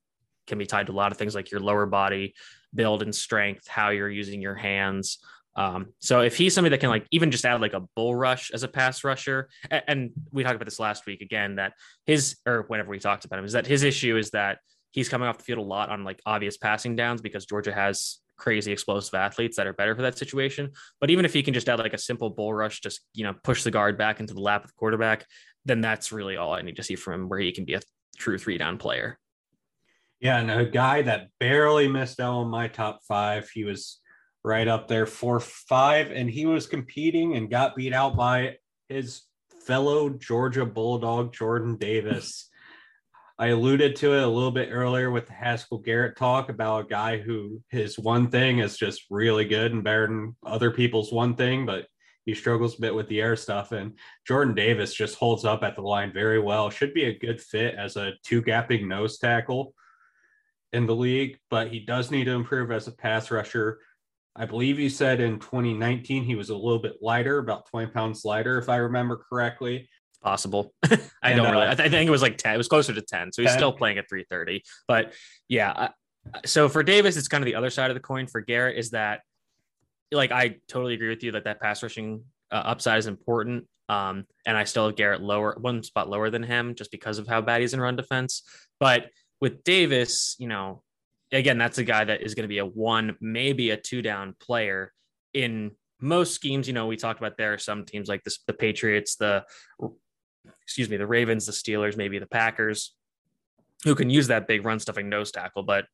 can 0.48 0.58
be 0.58 0.66
tied 0.66 0.88
to 0.88 0.92
a 0.92 0.94
lot 0.94 1.12
of 1.12 1.18
things 1.18 1.36
like 1.36 1.52
your 1.52 1.62
lower 1.62 1.86
body 1.86 2.34
build 2.74 3.02
and 3.02 3.14
strength, 3.14 3.68
how 3.68 3.90
you're 3.90 4.10
using 4.10 4.42
your 4.42 4.56
hands. 4.56 5.20
Um, 5.56 5.88
so 6.00 6.22
if 6.22 6.38
he's 6.38 6.54
somebody 6.54 6.72
that 6.72 6.80
can 6.80 6.90
like 6.90 7.06
even 7.12 7.32
just 7.32 7.46
add 7.46 7.60
like 7.60 7.74
a 7.74 7.84
bull 7.96 8.16
rush 8.16 8.52
as 8.52 8.64
a 8.64 8.68
pass 8.68 9.04
rusher, 9.04 9.50
and, 9.70 9.84
and 9.88 10.12
we 10.32 10.44
talked 10.44 10.56
about 10.56 10.66
this 10.66 10.80
last 10.80 11.06
week 11.06 11.22
again, 11.22 11.56
that 11.56 11.74
his 12.06 12.38
or 12.46 12.66
whenever 12.68 12.90
we 12.90 13.00
talked 13.00 13.26
about 13.26 13.40
him 13.40 13.46
is 13.46 13.54
that 13.54 13.68
his 13.68 13.84
issue 13.84 14.18
is 14.18 14.32
that 14.32 14.60
he's 14.92 15.10
coming 15.10 15.28
off 15.28 15.38
the 15.38 15.44
field 15.44 15.60
a 15.60 15.64
lot 15.64 15.90
on 15.90 16.04
like 16.04 16.22
obvious 16.26 16.58
passing 16.58 16.96
downs 16.96 17.22
because 17.22 17.46
Georgia 17.46 17.74
has 17.74 18.20
crazy 18.42 18.72
explosive 18.72 19.14
athletes 19.14 19.56
that 19.56 19.68
are 19.68 19.74
better 19.74 19.96
for 19.96 20.02
that 20.02 20.18
situation. 20.18 20.72
But 21.00 21.12
even 21.12 21.26
if 21.26 21.34
he 21.34 21.44
can 21.44 21.54
just 21.54 21.70
add 21.70 21.78
like 21.78 21.94
a 21.94 22.00
simple 22.00 22.32
bull 22.32 22.54
rush, 22.54 22.82
just 22.82 23.02
you 23.14 23.24
know 23.24 23.36
push 23.44 23.64
the 23.64 23.72
guard 23.72 23.98
back 23.98 24.20
into 24.20 24.34
the 24.34 24.42
lap 24.42 24.64
of 24.64 24.72
the 24.72 24.76
quarterback, 24.76 25.26
then 25.64 25.80
that's 25.80 26.12
really 26.12 26.38
all 26.38 26.54
I 26.54 26.64
need 26.64 26.78
to 26.78 26.84
see 26.84 26.96
from 26.96 27.14
him, 27.14 27.30
where 27.30 27.40
he 27.40 27.52
can 27.52 27.66
be 27.66 27.76
a 27.76 27.82
true 28.18 28.40
three 28.40 28.58
down 28.58 28.80
player. 28.80 29.20
Yeah, 30.20 30.40
and 30.40 30.52
a 30.52 30.66
guy 30.66 31.04
that 31.04 31.28
barely 31.40 31.88
missed 31.88 32.20
out 32.20 32.34
on 32.34 32.48
my 32.48 32.68
top 32.68 33.02
five. 33.08 33.50
He 33.50 33.64
was 33.64 34.00
right 34.44 34.68
up 34.68 34.88
there 34.88 35.06
for 35.06 35.40
five, 35.40 36.12
and 36.12 36.30
he 36.30 36.48
was 36.48 36.66
competing 36.66 37.36
and 37.36 37.50
got 37.50 37.76
beat 37.76 37.94
out 37.94 38.16
by 38.16 38.58
his 38.90 39.22
fellow 39.66 40.10
Georgia 40.10 40.66
Bulldog 40.66 41.32
Jordan 41.32 41.78
Davis. 41.78 42.50
I 43.42 43.48
alluded 43.48 43.96
to 43.96 44.14
it 44.14 44.22
a 44.22 44.28
little 44.28 44.52
bit 44.52 44.70
earlier 44.72 45.10
with 45.10 45.26
the 45.26 45.34
Haskell 45.34 45.80
Garrett 45.80 46.16
talk 46.16 46.50
about 46.50 46.86
a 46.86 46.88
guy 46.88 47.18
who 47.18 47.60
his 47.70 47.98
one 47.98 48.30
thing 48.30 48.60
is 48.60 48.78
just 48.78 49.06
really 49.10 49.46
good 49.46 49.74
and 49.74 49.84
better 49.84 50.06
than 50.06 50.36
other 50.46 50.70
people's 50.70 51.12
one 51.12 51.36
thing, 51.36 51.66
but 51.66 51.88
he 52.24 52.36
struggles 52.36 52.78
a 52.78 52.82
bit 52.82 52.94
with 52.94 53.08
the 53.08 53.20
air 53.20 53.36
stuff. 53.36 53.72
And 53.72 53.98
Jordan 54.28 54.54
Davis 54.54 54.94
just 54.94 55.16
holds 55.16 55.44
up 55.44 55.64
at 55.64 55.76
the 55.76 55.82
line 55.82 56.14
very 56.14 56.40
well. 56.40 56.70
Should 56.70 56.94
be 56.94 57.06
a 57.06 57.18
good 57.18 57.42
fit 57.42 57.74
as 57.74 57.98
a 57.98 58.12
two 58.24 58.44
gapping 58.44 58.88
nose 58.88 59.18
tackle 59.18 59.74
in 60.72 60.86
the 60.86 60.96
league, 60.96 61.40
but 61.50 61.70
he 61.70 61.80
does 61.80 62.12
need 62.12 62.26
to 62.26 62.34
improve 62.34 62.70
as 62.70 62.88
a 62.88 62.92
pass 62.92 63.32
rusher. 63.32 63.80
I 64.36 64.46
believe 64.46 64.78
he 64.78 64.88
said 64.88 65.20
in 65.20 65.40
2019 65.40 66.26
he 66.26 66.36
was 66.36 66.52
a 66.52 66.56
little 66.56 66.78
bit 66.78 66.98
lighter, 67.02 67.40
about 67.40 67.66
20 67.72 67.92
pounds 67.92 68.24
lighter, 68.24 68.60
if 68.60 68.70
I 68.70 68.76
remember 68.76 69.26
correctly 69.28 69.90
possible. 70.22 70.74
I 70.84 70.98
and, 71.24 71.38
don't 71.38 71.52
really. 71.52 71.66
Uh, 71.66 71.72
I, 71.72 71.76
th- 71.76 71.88
I, 71.88 71.90
think 71.90 72.08
it 72.08 72.12
was 72.12 72.22
like 72.22 72.38
ten. 72.38 72.54
It 72.54 72.58
was 72.58 72.68
closer 72.68 72.94
to 72.94 73.02
ten. 73.02 73.32
So 73.32 73.42
he's 73.42 73.52
10. 73.52 73.60
still 73.60 73.74
playing 73.74 73.98
at 73.98 74.08
three 74.10 74.26
thirty. 74.30 74.64
But 74.88 75.14
yeah. 75.48 75.90
so 76.46 76.70
for 76.70 76.84
Davis, 76.84 77.18
it's 77.18 77.28
kind 77.28 77.44
of 77.44 77.46
the 77.46 77.56
other 77.56 77.70
side 77.70 77.90
of 77.92 77.96
the 77.96 78.02
coin. 78.02 78.28
For 78.28 78.42
Garrett, 78.42 78.78
is 78.78 78.92
that 78.92 79.22
like 80.12 80.32
I 80.32 80.58
totally 80.68 80.94
agree 80.94 81.10
with 81.10 81.24
you 81.24 81.34
that 81.34 81.46
that 81.46 81.62
pass 81.62 81.84
rushing 81.84 82.24
uh, 82.52 82.56
upside 82.56 83.00
is 83.00 83.08
important. 83.08 83.66
Um, 83.90 84.26
and 84.46 84.56
I 84.56 84.64
still 84.64 84.86
have 84.88 84.96
Garrett 84.96 85.22
lower, 85.22 85.58
one 85.60 85.84
spot 85.84 86.10
lower 86.10 86.30
than 86.30 86.44
him, 86.44 86.76
just 86.76 86.92
because 86.92 87.18
of 87.18 87.28
how 87.28 87.42
bad 87.42 87.62
he's 87.62 87.74
in 87.74 87.82
run 87.82 87.98
defense. 87.98 88.44
But 88.80 89.10
with 89.42 89.64
Davis, 89.64 90.36
you 90.40 90.48
know, 90.48 90.82
again, 91.32 91.58
that's 91.58 91.78
a 91.78 91.84
guy 91.84 92.04
that 92.06 92.22
is 92.22 92.34
going 92.34 92.44
to 92.44 92.50
be 92.50 92.60
a 92.60 92.66
one, 92.66 93.18
maybe 93.20 93.72
a 93.72 93.78
two 93.78 94.02
down 94.02 94.36
player 94.40 94.94
in 95.34 95.72
most 96.00 96.34
schemes. 96.34 96.68
You 96.68 96.74
know, 96.74 96.88
we 96.88 96.96
talked 96.96 97.20
about 97.20 97.38
there 97.38 97.54
are 97.54 97.58
some 97.58 97.86
teams 97.86 98.08
like 98.08 98.24
this, 98.24 98.40
the 98.48 98.54
Patriots, 98.54 99.16
the 99.16 99.44
excuse 100.64 100.90
me, 100.90 100.98
the 100.98 101.08
Ravens, 101.08 101.46
the 101.46 101.52
Steelers, 101.52 101.98
maybe 101.98 102.20
the 102.20 102.28
Packers, 102.28 102.94
who 103.84 103.96
can 103.96 104.10
use 104.10 104.28
that 104.28 104.48
big 104.48 104.66
run 104.66 104.80
stuffing 104.80 105.10
nose 105.10 105.32
tackle, 105.32 105.64
but 105.64 105.86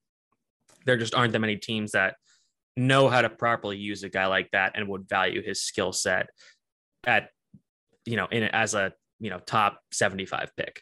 there 0.85 0.97
just 0.97 1.15
aren't 1.15 1.33
that 1.33 1.39
many 1.39 1.57
teams 1.57 1.91
that 1.91 2.15
know 2.75 3.09
how 3.09 3.21
to 3.21 3.29
properly 3.29 3.77
use 3.77 4.03
a 4.03 4.09
guy 4.09 4.27
like 4.27 4.49
that 4.51 4.73
and 4.75 4.87
would 4.87 5.09
value 5.09 5.41
his 5.41 5.61
skill 5.61 5.91
set 5.91 6.29
at 7.05 7.29
you 8.05 8.15
know 8.15 8.27
in 8.31 8.43
as 8.43 8.75
a 8.75 8.93
you 9.19 9.29
know 9.29 9.39
top 9.39 9.79
75 9.91 10.51
pick. 10.55 10.81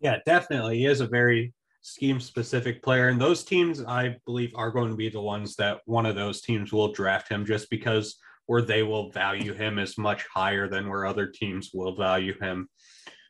Yeah 0.00 0.18
definitely. 0.26 0.78
He 0.78 0.86
is 0.86 1.00
a 1.00 1.06
very 1.06 1.54
scheme 1.80 2.20
specific 2.20 2.80
player 2.80 3.08
and 3.08 3.20
those 3.20 3.42
teams 3.42 3.84
i 3.84 4.14
believe 4.24 4.52
are 4.54 4.70
going 4.70 4.88
to 4.88 4.94
be 4.94 5.08
the 5.08 5.20
ones 5.20 5.56
that 5.56 5.80
one 5.86 6.06
of 6.06 6.14
those 6.14 6.40
teams 6.40 6.72
will 6.72 6.92
draft 6.92 7.28
him 7.28 7.44
just 7.44 7.68
because 7.70 8.18
where 8.46 8.62
they 8.62 8.82
will 8.82 9.10
value 9.10 9.54
him 9.54 9.78
as 9.78 9.96
much 9.96 10.24
higher 10.32 10.68
than 10.68 10.88
where 10.88 11.06
other 11.06 11.26
teams 11.26 11.70
will 11.72 11.94
value 11.94 12.38
him 12.40 12.68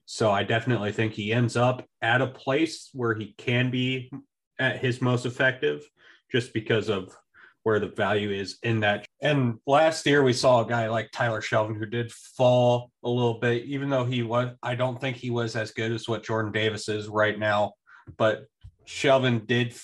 so 0.07 0.31
I 0.31 0.43
definitely 0.43 0.93
think 0.93 1.15
he 1.15 1.33
ends 1.33 1.57
up 1.57 1.87
at 2.01 2.21
a 2.21 2.27
place 2.27 2.91
where 2.93 3.15
he 3.15 3.35
can 3.39 3.71
be 3.71 4.11
at 4.59 4.79
his 4.79 5.01
most 5.01 5.27
effective 5.27 5.89
just 6.31 6.53
because 6.53 6.89
of 6.89 7.17
where 7.63 7.79
the 7.79 7.89
value 7.89 8.31
is 8.31 8.59
in 8.63 8.81
that. 8.81 9.07
And 9.21 9.59
last 9.67 10.05
year 10.05 10.23
we 10.23 10.33
saw 10.33 10.61
a 10.61 10.69
guy 10.69 10.89
like 10.89 11.13
Tyler 11.13 11.41
Shelvin 11.41 11.79
who 11.79 11.87
did 11.87 12.13
fall 12.13 12.91
a 13.05 13.09
little 13.09 13.39
bit, 13.39 13.65
even 13.65 13.89
though 13.89 14.05
he 14.05 14.23
was, 14.23 14.55
I 14.63 14.75
don't 14.75 15.01
think 15.01 15.17
he 15.17 15.31
was 15.31 15.55
as 15.55 15.71
good 15.71 15.93
as 15.93 16.09
what 16.09 16.25
Jordan 16.25 16.53
Davis 16.53 16.89
is 16.89 17.09
right 17.09 17.39
now. 17.39 17.73
But 18.19 18.47
Shelvin 18.87 19.47
did 19.47 19.75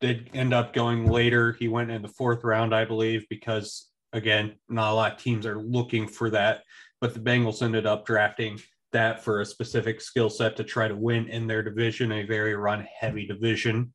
did 0.00 0.30
end 0.34 0.54
up 0.54 0.72
going 0.72 1.10
later. 1.10 1.52
He 1.52 1.68
went 1.68 1.90
in 1.90 2.02
the 2.02 2.08
fourth 2.08 2.44
round, 2.44 2.74
I 2.74 2.84
believe, 2.84 3.26
because 3.28 3.88
again, 4.14 4.54
not 4.68 4.92
a 4.92 4.94
lot 4.94 5.12
of 5.12 5.18
teams 5.18 5.44
are 5.44 5.60
looking 5.60 6.08
for 6.08 6.30
that. 6.30 6.62
But 7.00 7.12
the 7.12 7.20
Bengals 7.20 7.62
ended 7.62 7.84
up 7.84 8.06
drafting 8.06 8.58
that 8.92 9.22
for 9.22 9.40
a 9.40 9.46
specific 9.46 10.00
skill 10.00 10.30
set 10.30 10.56
to 10.56 10.64
try 10.64 10.88
to 10.88 10.96
win 10.96 11.28
in 11.28 11.46
their 11.46 11.62
division, 11.62 12.12
a 12.12 12.22
very 12.22 12.54
run 12.54 12.86
heavy 12.98 13.26
division. 13.26 13.92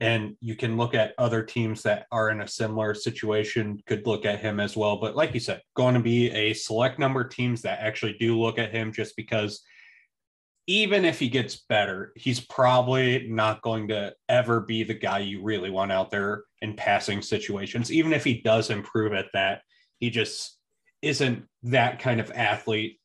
And 0.00 0.36
you 0.40 0.56
can 0.56 0.76
look 0.76 0.94
at 0.94 1.14
other 1.16 1.44
teams 1.44 1.82
that 1.84 2.06
are 2.10 2.30
in 2.30 2.40
a 2.40 2.48
similar 2.48 2.92
situation, 2.92 3.80
could 3.86 4.04
look 4.04 4.26
at 4.26 4.40
him 4.40 4.58
as 4.58 4.76
well. 4.76 4.96
But 4.96 5.14
like 5.14 5.32
you 5.32 5.38
said, 5.38 5.62
going 5.74 5.94
to 5.94 6.00
be 6.00 6.30
a 6.32 6.52
select 6.52 6.98
number 6.98 7.20
of 7.20 7.30
teams 7.30 7.62
that 7.62 7.78
actually 7.78 8.14
do 8.14 8.38
look 8.38 8.58
at 8.58 8.72
him 8.72 8.92
just 8.92 9.16
because 9.16 9.62
even 10.66 11.04
if 11.04 11.18
he 11.18 11.28
gets 11.28 11.64
better, 11.68 12.12
he's 12.16 12.40
probably 12.40 13.28
not 13.28 13.62
going 13.62 13.88
to 13.88 14.12
ever 14.28 14.60
be 14.60 14.82
the 14.82 14.94
guy 14.94 15.20
you 15.20 15.42
really 15.42 15.70
want 15.70 15.92
out 15.92 16.10
there 16.10 16.44
in 16.60 16.74
passing 16.74 17.22
situations. 17.22 17.92
Even 17.92 18.12
if 18.12 18.24
he 18.24 18.40
does 18.42 18.70
improve 18.70 19.12
at 19.12 19.26
that, 19.32 19.62
he 19.98 20.10
just 20.10 20.58
isn't 21.02 21.44
that 21.62 22.00
kind 22.00 22.20
of 22.20 22.32
athlete 22.32 22.98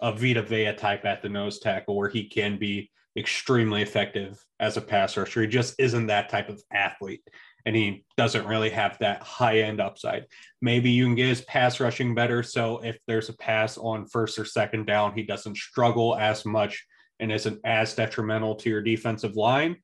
a 0.00 0.12
Vita 0.12 0.42
Vea 0.42 0.72
type 0.72 1.04
at 1.04 1.22
the 1.22 1.28
nose 1.28 1.60
tackle 1.60 1.96
where 1.96 2.08
he 2.08 2.24
can 2.24 2.58
be 2.58 2.90
extremely 3.16 3.82
effective 3.82 4.42
as 4.58 4.76
a 4.76 4.80
pass 4.80 5.16
rusher. 5.16 5.42
He 5.42 5.46
just 5.46 5.74
isn't 5.78 6.06
that 6.06 6.28
type 6.28 6.48
of 6.48 6.62
athlete. 6.72 7.22
And 7.64 7.76
he 7.76 8.04
doesn't 8.16 8.46
really 8.46 8.70
have 8.70 8.98
that 8.98 9.22
high 9.22 9.60
end 9.60 9.80
upside. 9.80 10.26
Maybe 10.60 10.90
you 10.90 11.04
can 11.04 11.14
get 11.14 11.28
his 11.28 11.42
pass 11.42 11.78
rushing 11.78 12.14
better. 12.14 12.42
So 12.42 12.78
if 12.78 12.98
there's 13.06 13.28
a 13.28 13.36
pass 13.36 13.78
on 13.78 14.06
first 14.06 14.38
or 14.38 14.44
second 14.44 14.86
down, 14.86 15.14
he 15.14 15.22
doesn't 15.22 15.56
struggle 15.56 16.16
as 16.16 16.44
much 16.44 16.84
and 17.22 17.32
isn't 17.32 17.60
as 17.64 17.94
detrimental 17.94 18.54
to 18.56 18.68
your 18.68 18.82
defensive 18.82 19.36
line. 19.36 19.76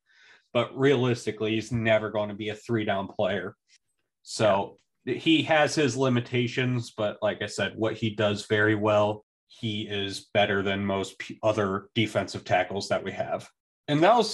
But 0.53 0.77
realistically, 0.77 1.55
he's 1.55 1.73
never 1.73 2.11
going 2.11 2.29
to 2.29 2.35
be 2.35 2.51
a 2.51 2.55
three 2.55 2.85
down 2.85 3.09
player. 3.09 3.57
So 4.23 4.77
he 5.07 5.43
has 5.45 5.75
his 5.75 5.97
limitations, 5.97 6.93
but 6.95 7.19
like 7.23 7.41
I 7.41 7.47
said, 7.47 7.73
what 7.77 7.95
he 7.95 8.11
does 8.11 8.45
very 8.47 8.75
well 8.75 9.25
he 9.49 9.83
is 9.83 10.29
better 10.35 10.63
than 10.63 10.85
most 10.85 11.21
other 11.43 11.89
defensive 11.95 12.45
tackles 12.45 12.89
that 12.89 13.03
we 13.03 13.13
have. 13.13 13.49
And 13.89 14.03
that'll 14.03 14.27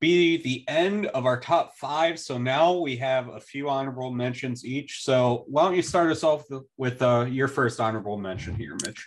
be 0.00 0.38
the 0.38 0.64
end 0.68 1.06
of 1.08 1.26
our 1.26 1.38
top 1.38 1.76
five. 1.76 2.18
So 2.18 2.38
now 2.38 2.72
we 2.72 2.96
have 2.96 3.28
a 3.28 3.40
few 3.40 3.68
honorable 3.68 4.10
mentions 4.10 4.64
each. 4.64 5.04
So 5.04 5.44
why 5.48 5.64
don't 5.64 5.76
you 5.76 5.82
start 5.82 6.10
us 6.10 6.24
off 6.24 6.44
with 6.78 7.02
uh, 7.02 7.26
your 7.28 7.48
first 7.48 7.78
honorable 7.78 8.16
mention 8.16 8.54
here, 8.54 8.74
Mitch? 8.86 9.06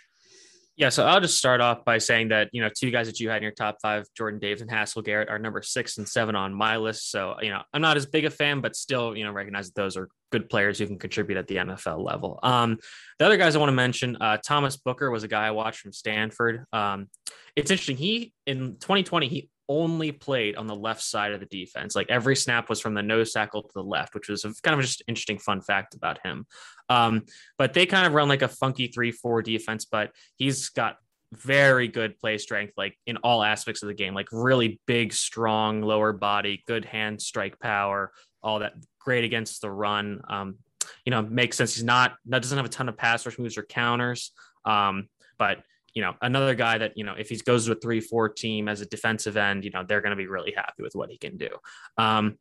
Yeah, 0.76 0.90
so 0.90 1.06
I'll 1.06 1.22
just 1.22 1.38
start 1.38 1.62
off 1.62 1.86
by 1.86 1.96
saying 1.96 2.28
that 2.28 2.50
you 2.52 2.60
know 2.60 2.68
two 2.68 2.90
guys 2.90 3.06
that 3.06 3.18
you 3.18 3.30
had 3.30 3.38
in 3.38 3.44
your 3.44 3.52
top 3.52 3.78
five, 3.80 4.04
Jordan 4.14 4.38
Davis 4.38 4.60
and 4.60 4.70
Haskell 4.70 5.00
Garrett, 5.00 5.30
are 5.30 5.38
number 5.38 5.62
six 5.62 5.96
and 5.96 6.06
seven 6.06 6.36
on 6.36 6.52
my 6.52 6.76
list. 6.76 7.10
So 7.10 7.36
you 7.40 7.48
know 7.48 7.62
I'm 7.72 7.80
not 7.80 7.96
as 7.96 8.04
big 8.04 8.26
a 8.26 8.30
fan, 8.30 8.60
but 8.60 8.76
still 8.76 9.16
you 9.16 9.24
know 9.24 9.32
recognize 9.32 9.68
that 9.68 9.74
those 9.74 9.96
are 9.96 10.10
good 10.30 10.50
players 10.50 10.78
who 10.78 10.86
can 10.86 10.98
contribute 10.98 11.38
at 11.38 11.46
the 11.46 11.56
NFL 11.56 12.04
level. 12.04 12.38
Um, 12.42 12.78
the 13.18 13.24
other 13.24 13.38
guys 13.38 13.56
I 13.56 13.58
want 13.58 13.70
to 13.70 13.74
mention, 13.74 14.16
uh, 14.20 14.36
Thomas 14.44 14.76
Booker 14.76 15.10
was 15.10 15.24
a 15.24 15.28
guy 15.28 15.46
I 15.46 15.52
watched 15.52 15.80
from 15.80 15.94
Stanford. 15.94 16.64
Um, 16.74 17.08
it's 17.54 17.70
interesting. 17.70 17.96
He 17.96 18.34
in 18.46 18.76
2020 18.78 19.28
he 19.28 19.48
only 19.68 20.12
played 20.12 20.56
on 20.56 20.66
the 20.66 20.74
left 20.74 21.02
side 21.02 21.32
of 21.32 21.40
the 21.40 21.46
defense. 21.46 21.94
Like 21.94 22.10
every 22.10 22.36
snap 22.36 22.68
was 22.68 22.80
from 22.80 22.94
the 22.94 23.02
nose 23.02 23.32
tackle 23.32 23.62
to 23.62 23.72
the 23.74 23.82
left, 23.82 24.14
which 24.14 24.28
was 24.28 24.44
a, 24.44 24.52
kind 24.62 24.78
of 24.78 24.84
just 24.84 25.02
interesting 25.08 25.38
fun 25.38 25.60
fact 25.60 25.94
about 25.94 26.18
him. 26.24 26.46
Um, 26.88 27.24
but 27.58 27.72
they 27.72 27.86
kind 27.86 28.06
of 28.06 28.12
run 28.12 28.28
like 28.28 28.42
a 28.42 28.48
funky 28.48 28.88
three-four 28.88 29.42
defense, 29.42 29.84
but 29.84 30.12
he's 30.36 30.68
got 30.68 30.98
very 31.32 31.88
good 31.88 32.18
play 32.18 32.38
strength, 32.38 32.74
like 32.76 32.96
in 33.06 33.16
all 33.18 33.42
aspects 33.42 33.82
of 33.82 33.88
the 33.88 33.94
game, 33.94 34.14
like 34.14 34.28
really 34.30 34.80
big, 34.86 35.12
strong 35.12 35.82
lower 35.82 36.12
body, 36.12 36.62
good 36.66 36.84
hand 36.84 37.20
strike 37.20 37.58
power, 37.58 38.12
all 38.42 38.60
that 38.60 38.74
great 39.00 39.24
against 39.24 39.60
the 39.60 39.70
run. 39.70 40.20
Um, 40.28 40.56
you 41.04 41.10
know, 41.10 41.22
makes 41.22 41.56
sense. 41.56 41.74
He's 41.74 41.84
not 41.84 42.14
that 42.26 42.42
doesn't 42.42 42.56
have 42.56 42.66
a 42.66 42.70
ton 42.70 42.88
of 42.88 42.96
pass 42.96 43.26
rush 43.26 43.38
moves 43.38 43.58
or 43.58 43.64
counters. 43.64 44.32
Um, 44.64 45.08
but 45.38 45.58
you 45.96 46.02
know, 46.02 46.12
another 46.20 46.54
guy 46.54 46.76
that, 46.76 46.92
you 46.94 47.04
know, 47.04 47.14
if 47.18 47.30
he 47.30 47.36
goes 47.38 47.64
to 47.64 47.72
a 47.72 47.74
three, 47.74 48.00
four 48.00 48.28
team 48.28 48.68
as 48.68 48.82
a 48.82 48.86
defensive 48.86 49.38
end, 49.38 49.64
you 49.64 49.70
know, 49.70 49.82
they're 49.82 50.02
going 50.02 50.10
to 50.10 50.16
be 50.16 50.26
really 50.26 50.52
happy 50.54 50.82
with 50.82 50.94
what 50.94 51.10
he 51.10 51.16
can 51.16 51.38
do. 51.38 51.48
Um, 51.96 52.36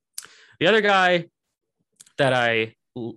the 0.60 0.68
other 0.68 0.82
guy 0.82 1.28
that 2.18 2.34
I 2.34 2.76
uh, 2.98 3.14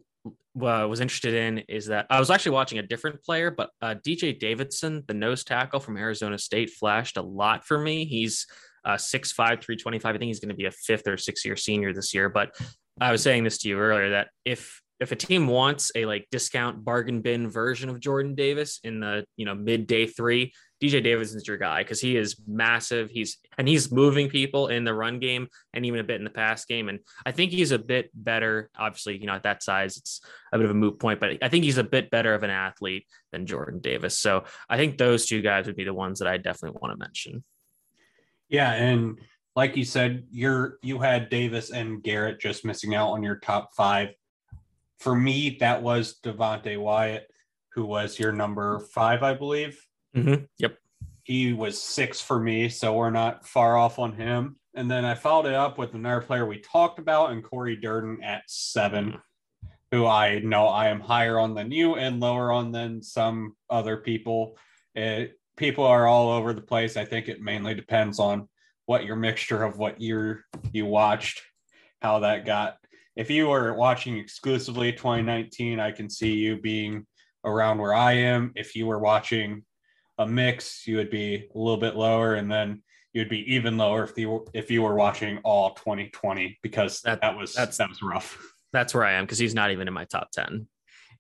was 0.54 1.00
interested 1.00 1.34
in 1.34 1.58
is 1.68 1.86
that 1.86 2.06
I 2.08 2.20
was 2.20 2.30
actually 2.30 2.52
watching 2.52 2.78
a 2.78 2.82
different 2.82 3.20
player, 3.24 3.50
but 3.50 3.70
uh, 3.82 3.96
DJ 4.06 4.38
Davidson, 4.38 5.02
the 5.08 5.14
nose 5.14 5.42
tackle 5.42 5.80
from 5.80 5.96
Arizona 5.96 6.38
State, 6.38 6.70
flashed 6.70 7.16
a 7.16 7.22
lot 7.22 7.66
for 7.66 7.76
me. 7.76 8.04
He's 8.04 8.46
uh, 8.84 8.94
6'5, 8.94 9.34
325. 9.34 10.14
I 10.14 10.18
think 10.18 10.28
he's 10.28 10.38
going 10.38 10.50
to 10.50 10.54
be 10.54 10.66
a 10.66 10.70
fifth 10.70 11.08
or 11.08 11.16
sixth 11.16 11.44
year 11.44 11.56
senior 11.56 11.92
this 11.92 12.14
year. 12.14 12.28
But 12.28 12.56
I 13.00 13.10
was 13.10 13.24
saying 13.24 13.42
this 13.42 13.58
to 13.58 13.68
you 13.68 13.76
earlier 13.76 14.10
that 14.10 14.28
if 14.44 14.80
if 15.00 15.12
a 15.12 15.16
team 15.16 15.46
wants 15.46 15.92
a 15.94 16.06
like 16.06 16.26
discount 16.30 16.84
bargain 16.84 17.20
bin 17.20 17.48
version 17.48 17.88
of 17.88 18.00
Jordan 18.00 18.34
Davis 18.34 18.80
in 18.82 19.00
the 19.00 19.24
you 19.36 19.44
know 19.44 19.54
mid 19.54 19.86
day 19.86 20.06
three, 20.06 20.52
DJ 20.82 21.02
Davis 21.02 21.34
is 21.34 21.46
your 21.46 21.56
guy 21.56 21.82
because 21.82 22.00
he 22.00 22.16
is 22.16 22.36
massive. 22.46 23.10
He's 23.10 23.38
and 23.56 23.68
he's 23.68 23.92
moving 23.92 24.28
people 24.28 24.68
in 24.68 24.84
the 24.84 24.94
run 24.94 25.18
game 25.20 25.48
and 25.72 25.86
even 25.86 26.00
a 26.00 26.04
bit 26.04 26.16
in 26.16 26.24
the 26.24 26.30
pass 26.30 26.64
game. 26.64 26.88
And 26.88 26.98
I 27.24 27.32
think 27.32 27.52
he's 27.52 27.70
a 27.70 27.78
bit 27.78 28.10
better. 28.12 28.70
Obviously, 28.76 29.18
you 29.18 29.26
know 29.26 29.34
at 29.34 29.44
that 29.44 29.62
size, 29.62 29.96
it's 29.96 30.20
a 30.52 30.58
bit 30.58 30.64
of 30.64 30.72
a 30.72 30.74
moot 30.74 30.98
point, 30.98 31.20
but 31.20 31.38
I 31.42 31.48
think 31.48 31.64
he's 31.64 31.78
a 31.78 31.84
bit 31.84 32.10
better 32.10 32.34
of 32.34 32.42
an 32.42 32.50
athlete 32.50 33.06
than 33.32 33.46
Jordan 33.46 33.80
Davis. 33.80 34.18
So 34.18 34.44
I 34.68 34.76
think 34.76 34.98
those 34.98 35.26
two 35.26 35.42
guys 35.42 35.66
would 35.66 35.76
be 35.76 35.84
the 35.84 35.94
ones 35.94 36.18
that 36.18 36.28
I 36.28 36.38
definitely 36.38 36.78
want 36.80 36.98
to 36.98 37.04
mention. 37.04 37.44
Yeah, 38.48 38.72
and 38.72 39.18
like 39.54 39.76
you 39.76 39.84
said, 39.84 40.24
you're 40.30 40.78
you 40.82 40.98
had 40.98 41.30
Davis 41.30 41.70
and 41.70 42.02
Garrett 42.02 42.40
just 42.40 42.64
missing 42.64 42.94
out 42.94 43.10
on 43.10 43.22
your 43.22 43.36
top 43.36 43.70
five 43.76 44.10
for 44.98 45.14
me, 45.14 45.56
that 45.60 45.82
was 45.82 46.18
Devonte 46.22 46.78
Wyatt, 46.78 47.30
who 47.72 47.86
was 47.86 48.18
your 48.18 48.32
number 48.32 48.80
five, 48.80 49.22
I 49.22 49.34
believe. 49.34 49.80
Mm-hmm. 50.16 50.44
Yep. 50.58 50.78
He 51.22 51.52
was 51.52 51.80
six 51.80 52.20
for 52.20 52.40
me, 52.40 52.68
so 52.68 52.94
we're 52.94 53.10
not 53.10 53.46
far 53.46 53.76
off 53.76 53.98
on 53.98 54.14
him. 54.14 54.56
And 54.74 54.90
then 54.90 55.04
I 55.04 55.14
followed 55.14 55.46
it 55.46 55.54
up 55.54 55.78
with 55.78 55.94
another 55.94 56.22
player 56.22 56.46
we 56.46 56.58
talked 56.58 56.98
about, 56.98 57.30
and 57.30 57.44
Cory 57.44 57.76
Durden 57.76 58.22
at 58.22 58.42
7 58.46 59.06
mm-hmm. 59.06 59.68
who 59.92 60.06
I 60.06 60.40
know 60.40 60.66
I 60.66 60.88
am 60.88 61.00
higher 61.00 61.38
on 61.38 61.54
than 61.54 61.70
you 61.70 61.96
and 61.96 62.20
lower 62.20 62.50
on 62.50 62.72
than 62.72 63.02
some 63.02 63.54
other 63.70 63.98
people. 63.98 64.56
It, 64.94 65.38
people 65.56 65.84
are 65.84 66.06
all 66.06 66.30
over 66.30 66.52
the 66.52 66.62
place. 66.62 66.96
I 66.96 67.04
think 67.04 67.28
it 67.28 67.42
mainly 67.42 67.74
depends 67.74 68.18
on 68.18 68.48
what 68.86 69.04
your 69.04 69.16
mixture 69.16 69.62
of 69.62 69.78
what 69.78 70.00
year 70.00 70.44
you 70.72 70.86
watched, 70.86 71.42
how 72.00 72.20
that 72.20 72.46
got 72.46 72.78
if 73.18 73.28
you 73.28 73.48
were 73.48 73.74
watching 73.74 74.16
exclusively 74.16 74.92
2019, 74.92 75.80
I 75.80 75.90
can 75.90 76.08
see 76.08 76.34
you 76.34 76.56
being 76.56 77.04
around 77.44 77.78
where 77.78 77.92
I 77.92 78.12
am. 78.12 78.52
If 78.54 78.76
you 78.76 78.86
were 78.86 79.00
watching 79.00 79.64
a 80.18 80.26
mix, 80.26 80.86
you 80.86 80.98
would 80.98 81.10
be 81.10 81.48
a 81.52 81.58
little 81.58 81.80
bit 81.80 81.96
lower, 81.96 82.36
and 82.36 82.50
then 82.50 82.80
you'd 83.12 83.28
be 83.28 83.52
even 83.52 83.76
lower 83.76 84.04
if 84.04 84.16
you 84.16 84.46
if 84.54 84.70
you 84.70 84.82
were 84.82 84.94
watching 84.94 85.38
all 85.38 85.74
2020 85.74 86.60
because 86.62 87.00
that, 87.00 87.20
that 87.20 87.36
was 87.36 87.54
that's, 87.54 87.76
that 87.78 87.88
was 87.88 88.02
rough. 88.02 88.38
That's 88.72 88.94
where 88.94 89.04
I 89.04 89.14
am 89.14 89.24
because 89.24 89.38
he's 89.38 89.54
not 89.54 89.72
even 89.72 89.88
in 89.88 89.94
my 89.94 90.04
top 90.04 90.30
10. 90.30 90.68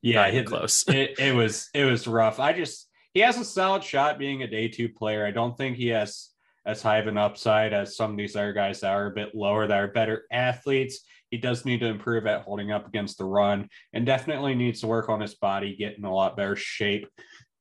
Yeah, 0.00 0.26
it, 0.26 0.46
close. 0.46 0.84
it, 0.86 1.18
it 1.18 1.34
was 1.34 1.68
it 1.74 1.84
was 1.84 2.06
rough. 2.06 2.38
I 2.38 2.52
just 2.52 2.88
he 3.12 3.20
has 3.20 3.36
a 3.38 3.44
solid 3.44 3.82
shot 3.82 4.20
being 4.20 4.44
a 4.44 4.46
day 4.46 4.68
two 4.68 4.88
player. 4.88 5.26
I 5.26 5.32
don't 5.32 5.56
think 5.56 5.76
he 5.76 5.88
has 5.88 6.28
as 6.64 6.80
high 6.80 6.98
of 6.98 7.08
an 7.08 7.18
upside 7.18 7.72
as 7.72 7.96
some 7.96 8.12
of 8.12 8.16
these 8.16 8.36
other 8.36 8.52
guys 8.52 8.80
that 8.80 8.92
are 8.92 9.06
a 9.06 9.14
bit 9.14 9.34
lower 9.34 9.66
that 9.66 9.80
are 9.80 9.88
better 9.88 10.26
athletes 10.30 11.00
he 11.30 11.38
does 11.38 11.64
need 11.64 11.80
to 11.80 11.86
improve 11.86 12.26
at 12.26 12.42
holding 12.42 12.72
up 12.72 12.86
against 12.86 13.18
the 13.18 13.24
run 13.24 13.68
and 13.92 14.06
definitely 14.06 14.54
needs 14.54 14.80
to 14.80 14.86
work 14.86 15.08
on 15.08 15.20
his 15.20 15.34
body, 15.34 15.76
get 15.76 15.98
in 15.98 16.04
a 16.04 16.14
lot 16.14 16.36
better 16.36 16.56
shape. 16.56 17.08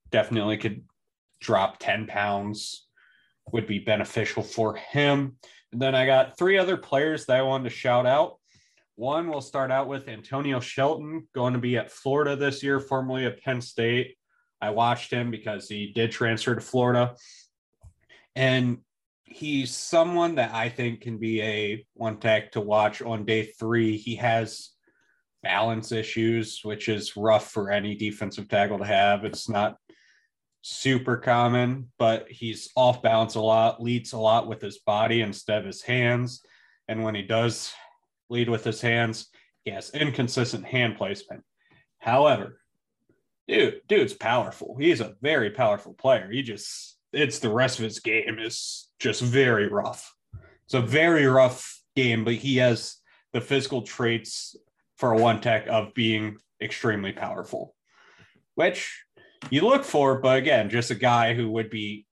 Definitely 0.10 0.58
could 0.58 0.84
drop 1.42 1.78
10 1.80 2.08
pounds, 2.08 2.88
would 3.52 3.68
be 3.68 3.80
beneficial 3.80 4.44
for 4.44 4.76
him. 4.76 5.38
And 5.72 5.82
then 5.82 5.96
I 5.96 6.06
got 6.06 6.38
three 6.38 6.58
other 6.58 6.78
players 6.78 7.26
that 7.26 7.38
I 7.38 7.42
wanted 7.42 7.66
to 7.66 7.76
shout 7.76 8.06
out. 8.06 8.38
One, 8.96 9.30
we'll 9.30 9.42
start 9.42 9.70
out 9.70 9.88
with 9.88 10.08
Antonio 10.08 10.60
Shelton, 10.60 11.28
going 11.36 11.54
to 11.54 11.60
be 11.60 11.78
at 11.78 11.92
Florida 11.92 12.36
this 12.36 12.64
year, 12.64 12.80
formerly 12.80 13.26
at 13.26 13.44
Penn 13.44 13.62
State. 13.62 14.18
I 14.60 14.72
watched 14.72 15.12
him 15.12 15.30
because 15.30 15.70
he 15.70 15.92
did 15.94 16.12
transfer 16.12 16.56
to 16.56 16.62
Florida. 16.62 17.16
And 18.36 18.80
he's 19.28 19.76
someone 19.76 20.36
that 20.36 20.54
I 20.54 20.70
think 20.70 21.02
can 21.02 21.18
be 21.18 21.42
a 21.42 21.86
one 21.94 22.18
tech 22.18 22.52
to 22.54 22.62
watch 22.62 23.02
on 23.02 23.26
day 23.26 23.44
three. 23.44 23.98
He 23.98 24.16
has 24.16 24.72
balance 25.44 25.92
issues, 25.92 26.62
which 26.64 26.90
is 26.90 27.16
rough 27.16 27.52
for 27.52 27.72
any 27.72 27.96
defensive 27.96 28.50
tackle 28.50 28.80
to 28.80 28.86
have. 28.86 29.26
It's 29.26 29.50
not 29.50 29.78
super 30.62 31.18
common, 31.18 31.92
but 32.00 32.30
he's 32.30 32.70
off 32.76 33.02
balance 33.02 33.36
a 33.36 33.42
lot, 33.42 33.82
leads 33.82 34.14
a 34.14 34.18
lot 34.18 34.48
with 34.48 34.62
his 34.62 34.80
body 34.80 35.22
instead 35.22 35.60
of 35.60 35.66
his 35.66 35.82
hands. 35.82 36.42
And 36.88 37.04
when 37.04 37.16
he 37.16 37.22
does 37.22 37.74
lead 38.30 38.50
with 38.50 38.64
his 38.64 38.82
hands, 38.82 39.28
he 39.64 39.72
has 39.72 39.92
inconsistent 39.92 40.66
hand 40.66 40.98
placement. 40.98 41.44
However, 42.00 42.60
dude, 43.48 43.82
dude's 43.88 44.14
powerful. 44.14 44.78
He's 44.80 45.02
a 45.02 45.16
very 45.22 45.52
powerful 45.52 45.94
player. 45.94 46.30
He 46.32 46.42
just 46.42 46.98
it's 47.14 47.40
the 47.40 47.50
rest 47.50 47.80
of 47.80 47.84
his 47.84 48.00
game 48.00 48.38
is 48.40 48.87
just 49.00 49.22
very 49.22 49.68
rough. 49.68 50.14
It's 50.66 50.74
a 50.74 50.82
very 50.82 51.26
rough 51.28 51.82
game, 51.96 52.24
but 52.24 52.36
he 52.36 52.58
has 52.58 52.98
the 53.34 53.42
physical 53.42 53.82
traits 53.82 54.56
for 54.98 55.14
a 55.14 55.18
one 55.18 55.42
tech 55.42 55.68
of 55.68 55.94
being 55.94 56.38
extremely 56.62 57.12
powerful, 57.12 57.76
which 58.56 59.04
you 59.50 59.62
look 59.62 59.84
for. 59.84 60.20
But 60.20 60.38
again, 60.38 60.70
just 60.70 60.92
a 60.92 60.96
guy 60.96 61.34
who 61.34 61.50
would 61.52 61.70
be 61.70 62.06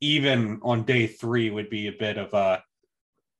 even 0.00 0.60
on 0.62 0.84
day 0.84 1.06
three 1.06 1.50
would 1.50 1.70
be 1.70 1.88
a 1.88 1.92
bit 1.92 2.16
of 2.16 2.32
a 2.32 2.62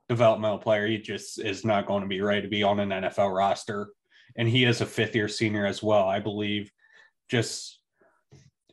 developmental 0.08 0.58
player. 0.58 0.86
He 0.86 0.98
just 0.98 1.38
is 1.38 1.64
not 1.64 1.86
going 1.86 2.02
to 2.02 2.08
be 2.08 2.20
ready 2.20 2.42
to 2.42 2.48
be 2.48 2.62
on 2.62 2.80
an 2.80 2.90
NFL 2.90 3.34
roster. 3.34 3.88
And 4.36 4.48
he 4.48 4.64
is 4.64 4.80
a 4.80 4.86
fifth 4.86 5.14
year 5.14 5.28
senior 5.28 5.66
as 5.66 5.82
well, 5.82 6.08
I 6.08 6.20
believe. 6.20 6.70
Just 7.30 7.79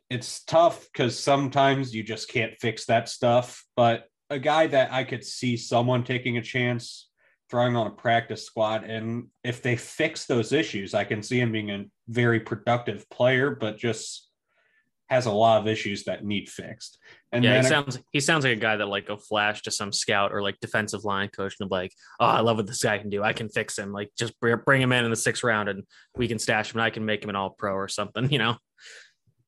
it's 0.10 0.44
tough 0.44 0.88
because 0.92 1.20
sometimes 1.20 1.94
you 1.94 2.04
just 2.04 2.30
can't 2.30 2.54
fix 2.60 2.86
that 2.86 3.10
stuff. 3.10 3.64
But 3.76 4.06
a 4.30 4.40
guy 4.40 4.68
that 4.68 4.92
I 4.92 5.04
could 5.04 5.24
see 5.24 5.58
someone 5.58 6.04
taking 6.04 6.38
a 6.38 6.42
chance 6.42 7.10
throwing 7.50 7.76
on 7.76 7.88
a 7.88 7.92
practice 7.92 8.46
squad, 8.46 8.84
and 8.84 9.28
if 9.44 9.62
they 9.62 9.76
fix 9.76 10.26
those 10.26 10.52
issues, 10.52 10.94
I 10.94 11.04
can 11.04 11.24
see 11.24 11.40
him 11.40 11.52
being 11.52 11.72
a 11.72 11.86
very 12.08 12.40
productive 12.40 13.10
player, 13.10 13.52
but 13.52 13.78
just 13.78 14.28
has 15.10 15.26
a 15.26 15.32
lot 15.32 15.62
of 15.62 15.68
issues 15.68 16.04
that 16.04 16.26
need 16.26 16.50
fixed. 16.50 16.98
And 17.32 17.44
yeah, 17.44 17.62
he 17.62 17.68
sounds 17.68 18.00
he 18.12 18.20
sounds 18.20 18.44
like 18.44 18.58
a 18.58 18.60
guy 18.60 18.76
that 18.76 18.88
like 18.88 19.10
a 19.10 19.18
flash 19.18 19.62
to 19.64 19.72
some 19.72 19.92
scout 19.92 20.34
or 20.34 20.42
like 20.42 20.60
defensive 20.60 21.06
line 21.06 21.30
coach 21.30 21.56
and 21.60 21.70
be 21.70 21.76
like, 21.76 21.94
oh, 22.20 22.26
I 22.26 22.42
love 22.42 22.58
what 22.58 22.68
this 22.68 22.84
guy 22.84 22.98
can 22.98 23.10
do. 23.10 23.24
I 23.24 23.34
can 23.34 23.50
fix 23.50 23.78
him. 23.78 23.92
Like 23.92 24.12
just 24.18 24.34
bring 24.40 24.82
him 24.82 24.92
in 24.92 25.06
in 25.06 25.10
the 25.10 25.16
sixth 25.16 25.44
round 25.44 25.70
and 25.70 25.84
we 26.16 26.28
can 26.28 26.40
stash 26.40 26.74
him 26.74 26.80
and 26.80 26.86
I 26.86 26.90
can 26.90 27.06
make 27.06 27.24
him 27.24 27.30
an 27.30 27.36
all 27.36 27.50
pro 27.50 27.74
or 27.74 27.88
something. 27.88 28.30
You 28.38 28.40
know. 28.40 28.58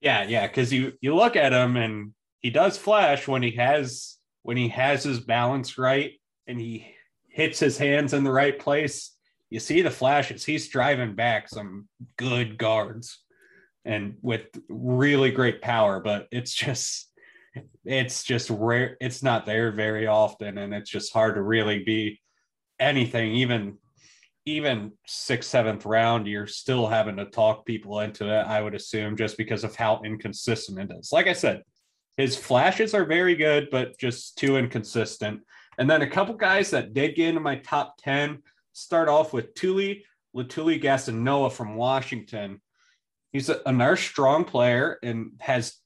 Yeah, 0.02 0.24
yeah, 0.24 0.48
because 0.48 0.72
you 0.72 0.94
you 1.02 1.16
look 1.16 1.36
at 1.36 1.54
him 1.54 1.76
and 1.76 2.14
he 2.40 2.50
does 2.50 2.78
flash 2.78 3.28
when 3.28 3.44
he 3.44 3.52
has 3.52 4.18
when 4.44 4.58
he 4.58 4.70
has 4.70 5.04
his 5.04 5.20
balance 5.20 5.78
right 5.78 6.14
and 6.48 6.60
he 6.60 6.96
hits 7.28 7.60
his 7.60 7.78
hands 7.78 8.14
in 8.14 8.24
the 8.24 8.32
right 8.32 8.58
place. 8.58 9.16
You 9.50 9.60
see 9.60 9.82
the 9.82 9.92
flashes. 9.92 10.46
He's 10.46 10.70
driving 10.70 11.16
back 11.16 11.50
some 11.50 11.88
good 12.18 12.58
guards 12.58 13.20
and 13.86 14.16
with 14.22 14.44
really 14.70 15.32
great 15.32 15.62
power, 15.62 16.00
but 16.00 16.28
it's 16.32 16.54
just 16.54 17.12
it's 17.84 18.24
just 18.24 18.50
rare. 18.50 18.96
It's 19.02 19.24
not 19.24 19.46
there 19.46 19.72
very 19.72 20.08
often, 20.08 20.58
and 20.58 20.74
it's 20.74 20.90
just 20.90 21.14
hard 21.14 21.36
to 21.36 21.42
really 21.42 21.84
be 21.84 22.22
anything, 22.80 23.34
even 23.34 23.78
even 24.50 24.92
sixth, 25.06 25.50
seventh 25.50 25.86
round, 25.86 26.28
you're 26.28 26.48
still 26.48 26.88
having 26.88 27.18
to 27.18 27.26
talk 27.26 27.66
people 27.66 28.00
into 28.02 28.26
it, 28.26 28.46
I 28.46 28.62
would 28.62 28.76
assume, 28.76 29.16
just 29.16 29.38
because 29.38 29.64
of 29.64 29.76
how 29.76 30.02
inconsistent 30.04 30.80
it 30.80 30.96
is. 30.98 31.12
Like 31.12 31.28
I 31.28 31.34
said, 31.34 31.64
his 32.18 32.36
flashes 32.36 32.94
are 32.94 33.06
very 33.06 33.36
good, 33.36 33.70
but 33.72 33.98
just 33.98 34.38
too 34.38 34.58
inconsistent. 34.58 35.42
And 35.78 35.90
then 35.90 36.02
a 36.02 36.10
couple 36.10 36.36
guys 36.36 36.72
that 36.72 36.94
did 36.94 37.16
get 37.16 37.30
into 37.30 37.40
my 37.40 37.56
top 37.58 37.96
10 38.00 38.40
start 38.74 39.08
off 39.08 39.32
with 39.32 39.54
Tuli 39.54 40.04
Letuligasenoa 40.36 41.52
from 41.52 41.76
Washington. 41.76 42.62
He's 43.32 43.50
a, 43.50 43.62
another 43.66 43.96
strong 43.96 44.44
player 44.44 45.00
and 45.02 45.32
has 45.40 45.78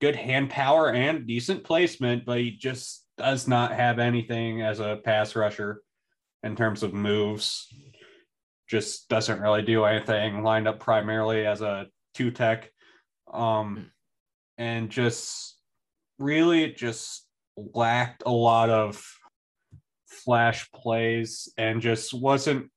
good 0.00 0.16
hand 0.16 0.50
power 0.50 0.90
and 0.92 1.26
decent 1.26 1.64
placement, 1.64 2.24
but 2.24 2.38
he 2.38 2.52
just 2.52 3.04
does 3.18 3.48
not 3.48 3.72
have 3.72 3.98
anything 3.98 4.62
as 4.62 4.80
a 4.80 5.00
pass 5.04 5.34
rusher 5.36 5.82
in 6.42 6.56
terms 6.56 6.82
of 6.82 6.94
moves. 6.94 7.66
Just 8.68 9.08
doesn't 9.08 9.40
really 9.40 9.62
do 9.62 9.84
anything. 9.84 10.42
Lined 10.42 10.68
up 10.68 10.80
primarily 10.80 11.46
as 11.46 11.62
a 11.62 11.86
two 12.14 12.30
tech, 12.30 12.70
um, 13.32 13.90
and 14.58 14.90
just 14.90 15.56
really 16.18 16.72
just 16.72 17.26
lacked 17.56 18.22
a 18.26 18.30
lot 18.30 18.70
of 18.70 19.02
flash 20.06 20.70
plays 20.72 21.48
and 21.56 21.80
just 21.80 22.12
wasn't 22.12 22.70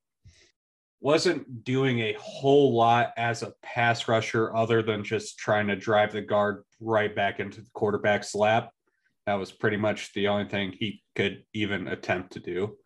wasn't 1.01 1.63
doing 1.63 1.99
a 1.99 2.15
whole 2.19 2.75
lot 2.75 3.11
as 3.17 3.41
a 3.41 3.53
pass 3.63 4.07
rusher 4.07 4.55
other 4.55 4.83
than 4.83 5.03
just 5.03 5.39
trying 5.39 5.67
to 5.67 5.75
drive 5.75 6.11
the 6.11 6.21
guard 6.21 6.63
right 6.79 7.15
back 7.15 7.39
into 7.39 7.59
the 7.59 7.69
quarterback's 7.73 8.35
lap. 8.35 8.69
That 9.25 9.33
was 9.33 9.51
pretty 9.51 9.77
much 9.77 10.13
the 10.13 10.27
only 10.27 10.47
thing 10.47 10.71
he 10.71 11.01
could 11.15 11.43
even 11.53 11.87
attempt 11.87 12.33
to 12.33 12.39
do. 12.39 12.77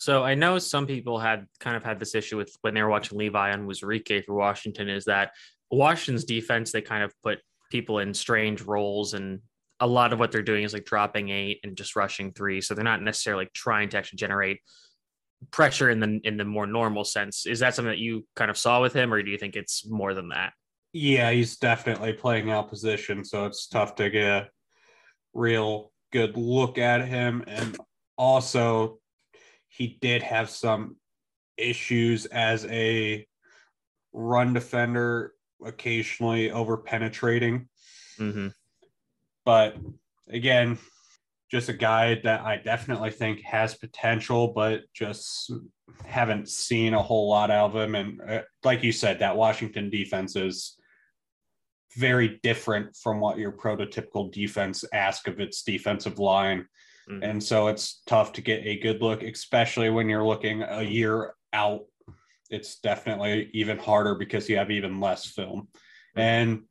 So 0.00 0.24
I 0.24 0.34
know 0.34 0.58
some 0.58 0.86
people 0.86 1.18
had 1.18 1.44
kind 1.60 1.76
of 1.76 1.84
had 1.84 2.00
this 2.00 2.14
issue 2.14 2.38
with 2.38 2.56
when 2.62 2.72
they 2.72 2.82
were 2.82 2.88
watching 2.88 3.18
Levi 3.18 3.54
Onwuzurike 3.54 4.24
for 4.24 4.34
Washington 4.34 4.88
is 4.88 5.04
that 5.04 5.32
Washington's 5.70 6.24
defense, 6.24 6.72
they 6.72 6.80
kind 6.80 7.04
of 7.04 7.12
put 7.22 7.40
people 7.70 7.98
in 7.98 8.14
strange 8.14 8.62
roles 8.62 9.12
and 9.12 9.40
a 9.78 9.86
lot 9.86 10.14
of 10.14 10.18
what 10.18 10.32
they're 10.32 10.40
doing 10.40 10.64
is 10.64 10.72
like 10.72 10.86
dropping 10.86 11.28
eight 11.28 11.60
and 11.64 11.76
just 11.76 11.96
rushing 11.96 12.32
three. 12.32 12.62
So 12.62 12.74
they're 12.74 12.82
not 12.82 13.02
necessarily 13.02 13.48
trying 13.52 13.90
to 13.90 13.98
actually 13.98 14.16
generate 14.16 14.60
pressure 15.50 15.90
in 15.90 16.00
the 16.00 16.18
in 16.24 16.38
the 16.38 16.46
more 16.46 16.66
normal 16.66 17.04
sense. 17.04 17.44
Is 17.44 17.58
that 17.60 17.74
something 17.74 17.90
that 17.90 17.98
you 17.98 18.26
kind 18.36 18.50
of 18.50 18.56
saw 18.56 18.80
with 18.80 18.94
him, 18.94 19.12
or 19.12 19.22
do 19.22 19.30
you 19.30 19.38
think 19.38 19.54
it's 19.54 19.86
more 19.86 20.14
than 20.14 20.30
that? 20.30 20.54
Yeah, 20.94 21.30
he's 21.30 21.58
definitely 21.58 22.14
playing 22.14 22.50
out 22.50 22.70
position, 22.70 23.22
so 23.22 23.44
it's 23.44 23.66
tough 23.66 23.96
to 23.96 24.08
get 24.08 24.24
a 24.24 24.48
real 25.34 25.92
good 26.10 26.38
look 26.38 26.78
at 26.78 27.06
him. 27.06 27.44
And 27.46 27.76
also, 28.16 28.99
he 29.70 29.98
did 30.00 30.22
have 30.22 30.50
some 30.50 30.96
issues 31.56 32.26
as 32.26 32.66
a 32.66 33.26
run 34.12 34.52
defender, 34.52 35.32
occasionally 35.64 36.50
over 36.50 36.76
penetrating. 36.76 37.68
Mm-hmm. 38.18 38.48
But 39.44 39.76
again, 40.28 40.78
just 41.50 41.68
a 41.68 41.74
guy 41.74 42.20
that 42.22 42.42
I 42.42 42.56
definitely 42.56 43.10
think 43.10 43.42
has 43.42 43.74
potential, 43.74 44.48
but 44.48 44.82
just 44.94 45.50
haven't 46.04 46.48
seen 46.48 46.94
a 46.94 47.02
whole 47.02 47.28
lot 47.28 47.50
of 47.50 47.74
him. 47.74 47.94
And 47.94 48.20
uh, 48.20 48.42
like 48.64 48.82
you 48.82 48.92
said, 48.92 49.18
that 49.18 49.36
Washington 49.36 49.90
defense 49.90 50.36
is 50.36 50.76
very 51.96 52.38
different 52.42 52.94
from 52.96 53.18
what 53.18 53.38
your 53.38 53.50
prototypical 53.50 54.30
defense 54.30 54.84
ask 54.92 55.26
of 55.26 55.40
its 55.40 55.62
defensive 55.62 56.18
line. 56.20 56.66
Mm-hmm. 57.10 57.22
And 57.22 57.42
so 57.42 57.68
it's 57.68 58.02
tough 58.06 58.32
to 58.34 58.40
get 58.40 58.64
a 58.64 58.78
good 58.78 59.02
look, 59.02 59.22
especially 59.22 59.90
when 59.90 60.08
you're 60.08 60.26
looking 60.26 60.62
a 60.62 60.82
year 60.82 61.34
out. 61.52 61.82
It's 62.50 62.80
definitely 62.80 63.50
even 63.52 63.78
harder 63.78 64.14
because 64.14 64.48
you 64.48 64.56
have 64.56 64.70
even 64.70 65.00
less 65.00 65.26
film. 65.26 65.68
Mm-hmm. 66.16 66.20
And 66.20 66.62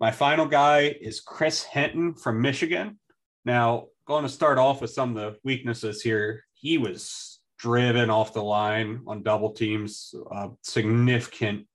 my 0.00 0.10
final 0.10 0.46
guy 0.46 0.96
is 1.00 1.20
Chris 1.20 1.62
Hinton 1.62 2.14
from 2.14 2.40
Michigan. 2.40 2.98
Now, 3.44 3.86
going 4.06 4.24
to 4.24 4.28
start 4.28 4.58
off 4.58 4.80
with 4.80 4.90
some 4.90 5.10
of 5.10 5.16
the 5.16 5.38
weaknesses 5.44 6.02
here. 6.02 6.44
He 6.54 6.78
was 6.78 7.40
driven 7.58 8.10
off 8.10 8.32
the 8.32 8.42
line 8.42 9.02
on 9.06 9.22
double 9.22 9.50
teams, 9.50 10.14
uh, 10.30 10.48
significant, 10.62 11.66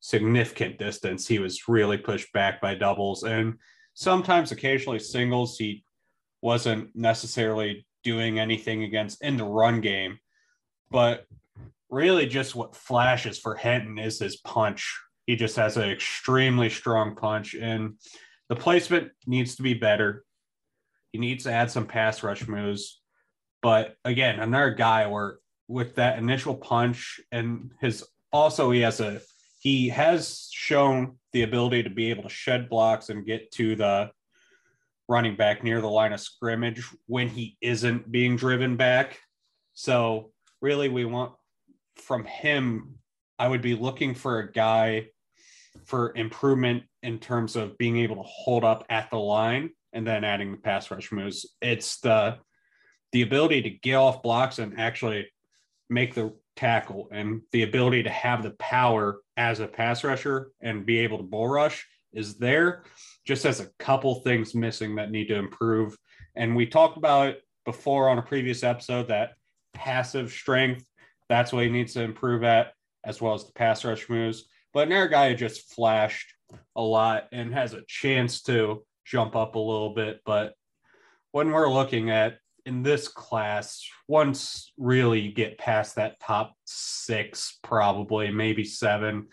significant 0.00 0.78
distance. 0.78 1.26
He 1.26 1.38
was 1.38 1.68
really 1.68 1.98
pushed 1.98 2.32
back 2.32 2.60
by 2.60 2.74
doubles 2.74 3.24
and 3.24 3.54
sometimes 3.94 4.52
occasionally 4.52 4.98
singles. 4.98 5.58
He 5.58 5.84
wasn't 6.46 6.94
necessarily 6.94 7.84
doing 8.04 8.38
anything 8.38 8.84
against 8.84 9.20
in 9.20 9.36
the 9.36 9.44
run 9.44 9.80
game, 9.80 10.16
but 10.92 11.26
really 11.90 12.24
just 12.24 12.54
what 12.54 12.76
flashes 12.76 13.36
for 13.36 13.56
Hinton 13.56 13.98
is 13.98 14.20
his 14.20 14.36
punch. 14.36 14.96
He 15.26 15.34
just 15.34 15.56
has 15.56 15.76
an 15.76 15.90
extremely 15.90 16.70
strong 16.70 17.16
punch 17.16 17.54
and 17.54 17.94
the 18.48 18.54
placement 18.54 19.10
needs 19.26 19.56
to 19.56 19.64
be 19.64 19.74
better. 19.74 20.24
He 21.10 21.18
needs 21.18 21.42
to 21.44 21.52
add 21.52 21.68
some 21.68 21.84
pass 21.84 22.22
rush 22.22 22.46
moves. 22.46 23.00
But 23.60 23.96
again, 24.04 24.38
another 24.38 24.70
guy 24.70 25.08
where 25.08 25.38
with 25.66 25.96
that 25.96 26.16
initial 26.16 26.54
punch 26.54 27.18
and 27.32 27.72
his 27.80 28.04
also 28.32 28.70
he 28.70 28.82
has 28.82 29.00
a 29.00 29.20
he 29.58 29.88
has 29.88 30.48
shown 30.52 31.18
the 31.32 31.42
ability 31.42 31.82
to 31.82 31.90
be 31.90 32.10
able 32.10 32.22
to 32.22 32.28
shed 32.28 32.68
blocks 32.68 33.08
and 33.08 33.26
get 33.26 33.50
to 33.50 33.74
the 33.74 34.12
running 35.08 35.36
back 35.36 35.62
near 35.62 35.80
the 35.80 35.88
line 35.88 36.12
of 36.12 36.20
scrimmage 36.20 36.84
when 37.06 37.28
he 37.28 37.56
isn't 37.60 38.10
being 38.10 38.36
driven 38.36 38.76
back. 38.76 39.18
So 39.74 40.32
really 40.60 40.88
we 40.88 41.04
want 41.04 41.32
from 41.96 42.24
him 42.24 42.98
I 43.38 43.48
would 43.48 43.62
be 43.62 43.74
looking 43.74 44.14
for 44.14 44.38
a 44.38 44.50
guy 44.50 45.08
for 45.84 46.12
improvement 46.16 46.84
in 47.02 47.18
terms 47.18 47.54
of 47.54 47.76
being 47.78 47.98
able 47.98 48.16
to 48.16 48.22
hold 48.22 48.64
up 48.64 48.84
at 48.88 49.10
the 49.10 49.18
line 49.18 49.70
and 49.92 50.06
then 50.06 50.24
adding 50.24 50.52
the 50.52 50.56
pass 50.56 50.90
rush 50.90 51.12
moves. 51.12 51.54
It's 51.60 52.00
the 52.00 52.38
the 53.12 53.22
ability 53.22 53.62
to 53.62 53.70
get 53.70 53.94
off 53.94 54.22
blocks 54.22 54.58
and 54.58 54.78
actually 54.80 55.28
make 55.88 56.14
the 56.14 56.34
tackle 56.56 57.08
and 57.12 57.42
the 57.52 57.62
ability 57.62 58.02
to 58.02 58.10
have 58.10 58.42
the 58.42 58.50
power 58.52 59.20
as 59.36 59.60
a 59.60 59.66
pass 59.66 60.02
rusher 60.02 60.50
and 60.60 60.86
be 60.86 60.98
able 60.98 61.18
to 61.18 61.24
bull 61.24 61.48
rush 61.48 61.86
is 62.12 62.38
there 62.38 62.84
just 63.26 63.42
has 63.42 63.60
a 63.60 63.70
couple 63.78 64.14
things 64.16 64.54
missing 64.54 64.94
that 64.94 65.10
need 65.10 65.26
to 65.28 65.36
improve 65.36 65.96
and 66.36 66.54
we 66.54 66.66
talked 66.66 66.96
about 66.96 67.28
it 67.28 67.42
before 67.64 68.08
on 68.08 68.18
a 68.18 68.22
previous 68.22 68.62
episode 68.62 69.08
that 69.08 69.32
passive 69.74 70.30
strength 70.30 70.84
that's 71.28 71.52
what 71.52 71.64
he 71.64 71.70
needs 71.70 71.92
to 71.94 72.02
improve 72.02 72.44
at 72.44 72.72
as 73.04 73.20
well 73.20 73.34
as 73.34 73.44
the 73.44 73.52
pass 73.52 73.84
rush 73.84 74.08
moves 74.08 74.48
but 74.72 74.88
guy 75.08 75.32
just 75.32 75.72
flashed 75.72 76.34
a 76.74 76.82
lot 76.82 77.28
and 77.32 77.52
has 77.54 77.72
a 77.72 77.82
chance 77.86 78.42
to 78.42 78.84
jump 79.04 79.36
up 79.36 79.54
a 79.54 79.58
little 79.58 79.94
bit. 79.94 80.20
But 80.24 80.54
when 81.32 81.50
we're 81.50 81.72
looking 81.72 82.10
at 82.10 82.38
in 82.64 82.82
this 82.82 83.08
class, 83.08 83.82
once 84.08 84.72
really 84.76 85.20
you 85.20 85.32
get 85.32 85.58
past 85.58 85.94
that 85.94 86.20
top 86.20 86.54
six, 86.64 87.58
probably 87.62 88.30
maybe 88.30 88.64
seven, 88.64 89.28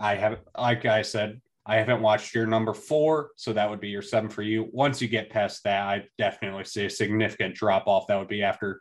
I 0.00 0.16
have, 0.16 0.40
like 0.56 0.86
I 0.86 1.02
said, 1.02 1.40
I 1.66 1.76
haven't 1.76 2.02
watched 2.02 2.34
your 2.34 2.46
number 2.46 2.72
four, 2.72 3.30
so 3.36 3.52
that 3.52 3.68
would 3.68 3.80
be 3.80 3.88
your 3.88 4.02
seven 4.02 4.30
for 4.30 4.42
you. 4.42 4.68
Once 4.72 5.02
you 5.02 5.08
get 5.08 5.30
past 5.30 5.62
that, 5.64 5.82
I 5.82 6.04
definitely 6.18 6.64
see 6.64 6.86
a 6.86 6.90
significant 6.90 7.54
drop 7.54 7.86
off. 7.86 8.06
That 8.06 8.18
would 8.18 8.28
be 8.28 8.42
after 8.42 8.80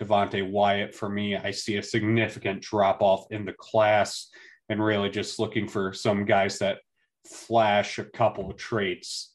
Devonte 0.00 0.48
Wyatt 0.48 0.94
for 0.94 1.08
me. 1.08 1.36
I 1.36 1.50
see 1.50 1.76
a 1.76 1.82
significant 1.82 2.62
drop 2.62 3.00
off 3.00 3.26
in 3.30 3.44
the 3.44 3.54
class 3.54 4.28
and 4.68 4.84
really 4.84 5.08
just 5.08 5.38
looking 5.38 5.68
for 5.68 5.92
some 5.92 6.24
guys 6.24 6.58
that 6.58 6.78
flash 7.26 7.98
a 7.98 8.04
couple 8.04 8.50
of 8.50 8.56
traits 8.56 9.34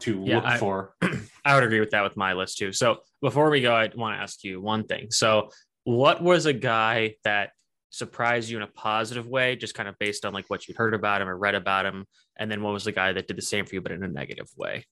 to 0.00 0.22
yeah, 0.24 0.36
look 0.36 0.44
I, 0.44 0.58
for. 0.58 0.94
I 1.44 1.54
would 1.54 1.64
agree 1.64 1.80
with 1.80 1.90
that 1.90 2.04
with 2.04 2.16
my 2.16 2.32
list 2.32 2.58
too. 2.58 2.72
So 2.72 2.98
before 3.20 3.50
we 3.50 3.60
go, 3.60 3.74
I 3.74 3.90
want 3.94 4.16
to 4.16 4.22
ask 4.22 4.42
you 4.44 4.60
one 4.60 4.84
thing. 4.84 5.10
So, 5.10 5.50
what 5.84 6.22
was 6.22 6.46
a 6.46 6.52
guy 6.52 7.16
that 7.24 7.50
surprised 7.92 8.50
you 8.50 8.56
in 8.56 8.62
a 8.62 8.68
positive 8.68 9.28
way, 9.28 9.54
just 9.54 9.74
kind 9.74 9.88
of 9.88 9.96
based 9.98 10.24
on 10.24 10.32
like 10.32 10.46
what 10.48 10.66
you'd 10.66 10.76
heard 10.76 10.94
about 10.94 11.22
him 11.22 11.28
or 11.28 11.36
read 11.36 11.54
about 11.54 11.86
him? 11.86 12.06
And 12.36 12.50
then 12.50 12.62
what 12.62 12.72
was 12.72 12.84
the 12.84 12.92
guy 12.92 13.12
that 13.12 13.28
did 13.28 13.36
the 13.36 13.42
same 13.42 13.64
for 13.64 13.76
you, 13.76 13.80
but 13.80 13.92
in 13.92 14.02
a 14.02 14.08
negative 14.08 14.48
way? 14.56 14.86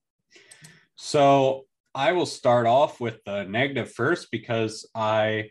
So, 0.96 1.64
I 1.92 2.12
will 2.12 2.26
start 2.26 2.68
off 2.68 3.00
with 3.00 3.18
the 3.24 3.42
negative 3.42 3.90
first 3.90 4.28
because 4.30 4.88
I 4.94 5.50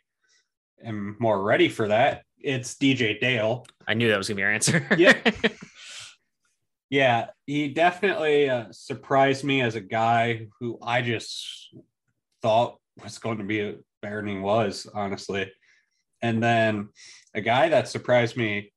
am 0.82 1.18
more 1.20 1.44
ready 1.44 1.68
for 1.68 1.90
that. 1.90 2.24
It's 2.40 2.76
DJ 2.76 3.20
Dale. 3.20 3.66
I 3.86 3.94
knew 3.94 4.08
that 4.08 4.18
was 4.18 4.30
gonna 4.30 4.38
be 4.38 4.42
your 4.44 4.52
answer. 4.52 4.88
yeah. 4.98 5.18
Yeah, 6.90 7.28
he 7.46 7.70
definitely 7.70 8.50
uh, 8.50 8.66
surprised 8.72 9.44
me 9.44 9.62
as 9.62 9.76
a 9.76 9.82
guy 9.82 10.48
who 10.60 10.80
I 10.82 11.04
just 11.04 11.76
thought 12.42 12.80
was 13.04 13.20
going 13.20 13.38
to 13.38 13.44
be 13.44 13.78
better 14.02 14.22
than 14.22 14.28
he 14.28 14.40
was, 14.40 14.88
honestly. 14.92 15.52
And 16.22 16.42
then 16.42 16.90
a 17.40 17.42
guy 17.42 17.70
that 17.70 17.88
surprised 17.88 18.38
me 18.38 18.72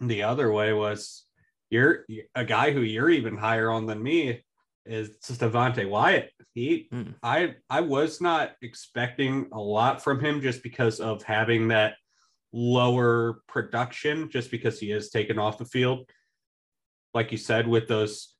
the 0.00 0.22
other 0.22 0.52
way 0.52 0.72
was 0.72 1.24
you're 1.70 2.04
a 2.34 2.44
guy 2.44 2.70
who 2.70 2.80
you're 2.80 3.10
even 3.10 3.36
higher 3.36 3.70
on 3.70 3.86
than 3.86 4.02
me 4.02 4.42
is 4.84 5.16
Devonte 5.20 5.88
Wyatt. 5.88 6.30
He, 6.54 6.88
mm. 6.92 7.14
I, 7.22 7.56
I 7.68 7.80
was 7.80 8.20
not 8.20 8.52
expecting 8.62 9.48
a 9.52 9.60
lot 9.60 10.02
from 10.02 10.20
him 10.24 10.40
just 10.40 10.62
because 10.62 11.00
of 11.00 11.22
having 11.24 11.68
that 11.68 11.94
lower 12.52 13.40
production, 13.48 14.30
just 14.30 14.50
because 14.50 14.78
he 14.78 14.92
is 14.92 15.10
taken 15.10 15.38
off 15.38 15.58
the 15.58 15.64
field 15.64 16.06
like 17.16 17.32
you 17.32 17.38
said, 17.38 17.66
with 17.66 17.88
those 17.88 18.34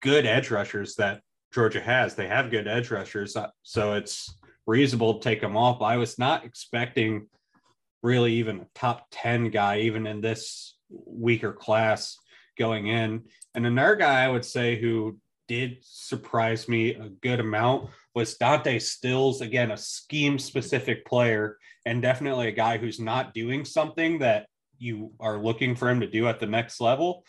good 0.00 0.26
edge 0.26 0.52
rushers 0.52 0.94
that 0.94 1.20
Georgia 1.52 1.80
has. 1.80 2.14
They 2.14 2.28
have 2.28 2.52
good 2.52 2.68
edge 2.68 2.92
rushers, 2.92 3.36
so 3.62 3.94
it's 3.94 4.38
reasonable 4.64 5.18
to 5.18 5.20
take 5.20 5.40
them 5.40 5.56
off. 5.56 5.82
I 5.82 5.96
was 5.96 6.16
not 6.16 6.44
expecting 6.44 7.26
really 8.06 8.34
even 8.34 8.60
a 8.60 8.66
top 8.72 9.08
10 9.10 9.50
guy, 9.50 9.80
even 9.80 10.06
in 10.06 10.20
this 10.20 10.76
weaker 10.88 11.52
class 11.52 12.16
going 12.56 12.86
in. 12.86 13.24
And 13.54 13.66
another 13.66 13.96
guy 13.96 14.22
I 14.22 14.28
would 14.28 14.44
say 14.44 14.80
who 14.80 15.18
did 15.48 15.78
surprise 15.82 16.68
me 16.68 16.94
a 16.94 17.08
good 17.08 17.40
amount 17.40 17.90
was 18.14 18.36
Dante 18.36 18.78
Stills. 18.78 19.40
Again, 19.40 19.72
a 19.72 19.76
scheme 19.76 20.38
specific 20.38 21.04
player, 21.04 21.58
and 21.84 22.00
definitely 22.00 22.46
a 22.46 22.52
guy 22.52 22.78
who's 22.78 23.00
not 23.00 23.34
doing 23.34 23.64
something 23.64 24.20
that 24.20 24.46
you 24.78 25.10
are 25.18 25.38
looking 25.38 25.74
for 25.74 25.90
him 25.90 26.00
to 26.00 26.06
do 26.06 26.28
at 26.28 26.38
the 26.38 26.46
next 26.46 26.80
level. 26.80 27.24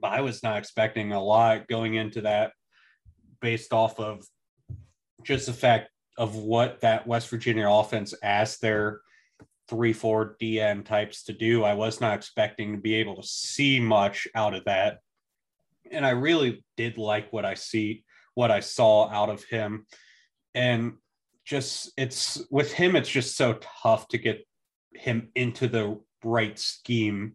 But 0.00 0.12
I 0.12 0.20
was 0.20 0.42
not 0.42 0.58
expecting 0.58 1.12
a 1.12 1.22
lot 1.22 1.68
going 1.68 1.94
into 1.94 2.22
that 2.22 2.52
based 3.40 3.72
off 3.72 4.00
of 4.00 4.24
just 5.22 5.46
the 5.46 5.52
fact 5.52 5.90
of 6.18 6.34
what 6.34 6.80
that 6.80 7.06
West 7.06 7.28
Virginia 7.28 7.70
offense 7.70 8.14
asked 8.20 8.60
their 8.60 9.00
three, 9.70 9.92
four 9.92 10.36
DN 10.42 10.84
types 10.84 11.22
to 11.22 11.32
do. 11.32 11.62
I 11.62 11.74
was 11.74 12.00
not 12.00 12.14
expecting 12.14 12.72
to 12.72 12.80
be 12.80 12.96
able 12.96 13.14
to 13.16 13.26
see 13.26 13.78
much 13.78 14.26
out 14.34 14.52
of 14.52 14.64
that. 14.64 14.98
And 15.92 16.04
I 16.04 16.10
really 16.10 16.64
did 16.76 16.98
like 16.98 17.32
what 17.32 17.44
I 17.44 17.54
see, 17.54 18.02
what 18.34 18.50
I 18.50 18.58
saw 18.58 19.08
out 19.08 19.30
of 19.30 19.44
him. 19.44 19.86
And 20.56 20.94
just 21.44 21.92
it's 21.96 22.42
with 22.50 22.72
him, 22.72 22.96
it's 22.96 23.08
just 23.08 23.36
so 23.36 23.60
tough 23.82 24.08
to 24.08 24.18
get 24.18 24.44
him 24.92 25.28
into 25.36 25.68
the 25.68 26.00
right 26.24 26.58
scheme 26.58 27.34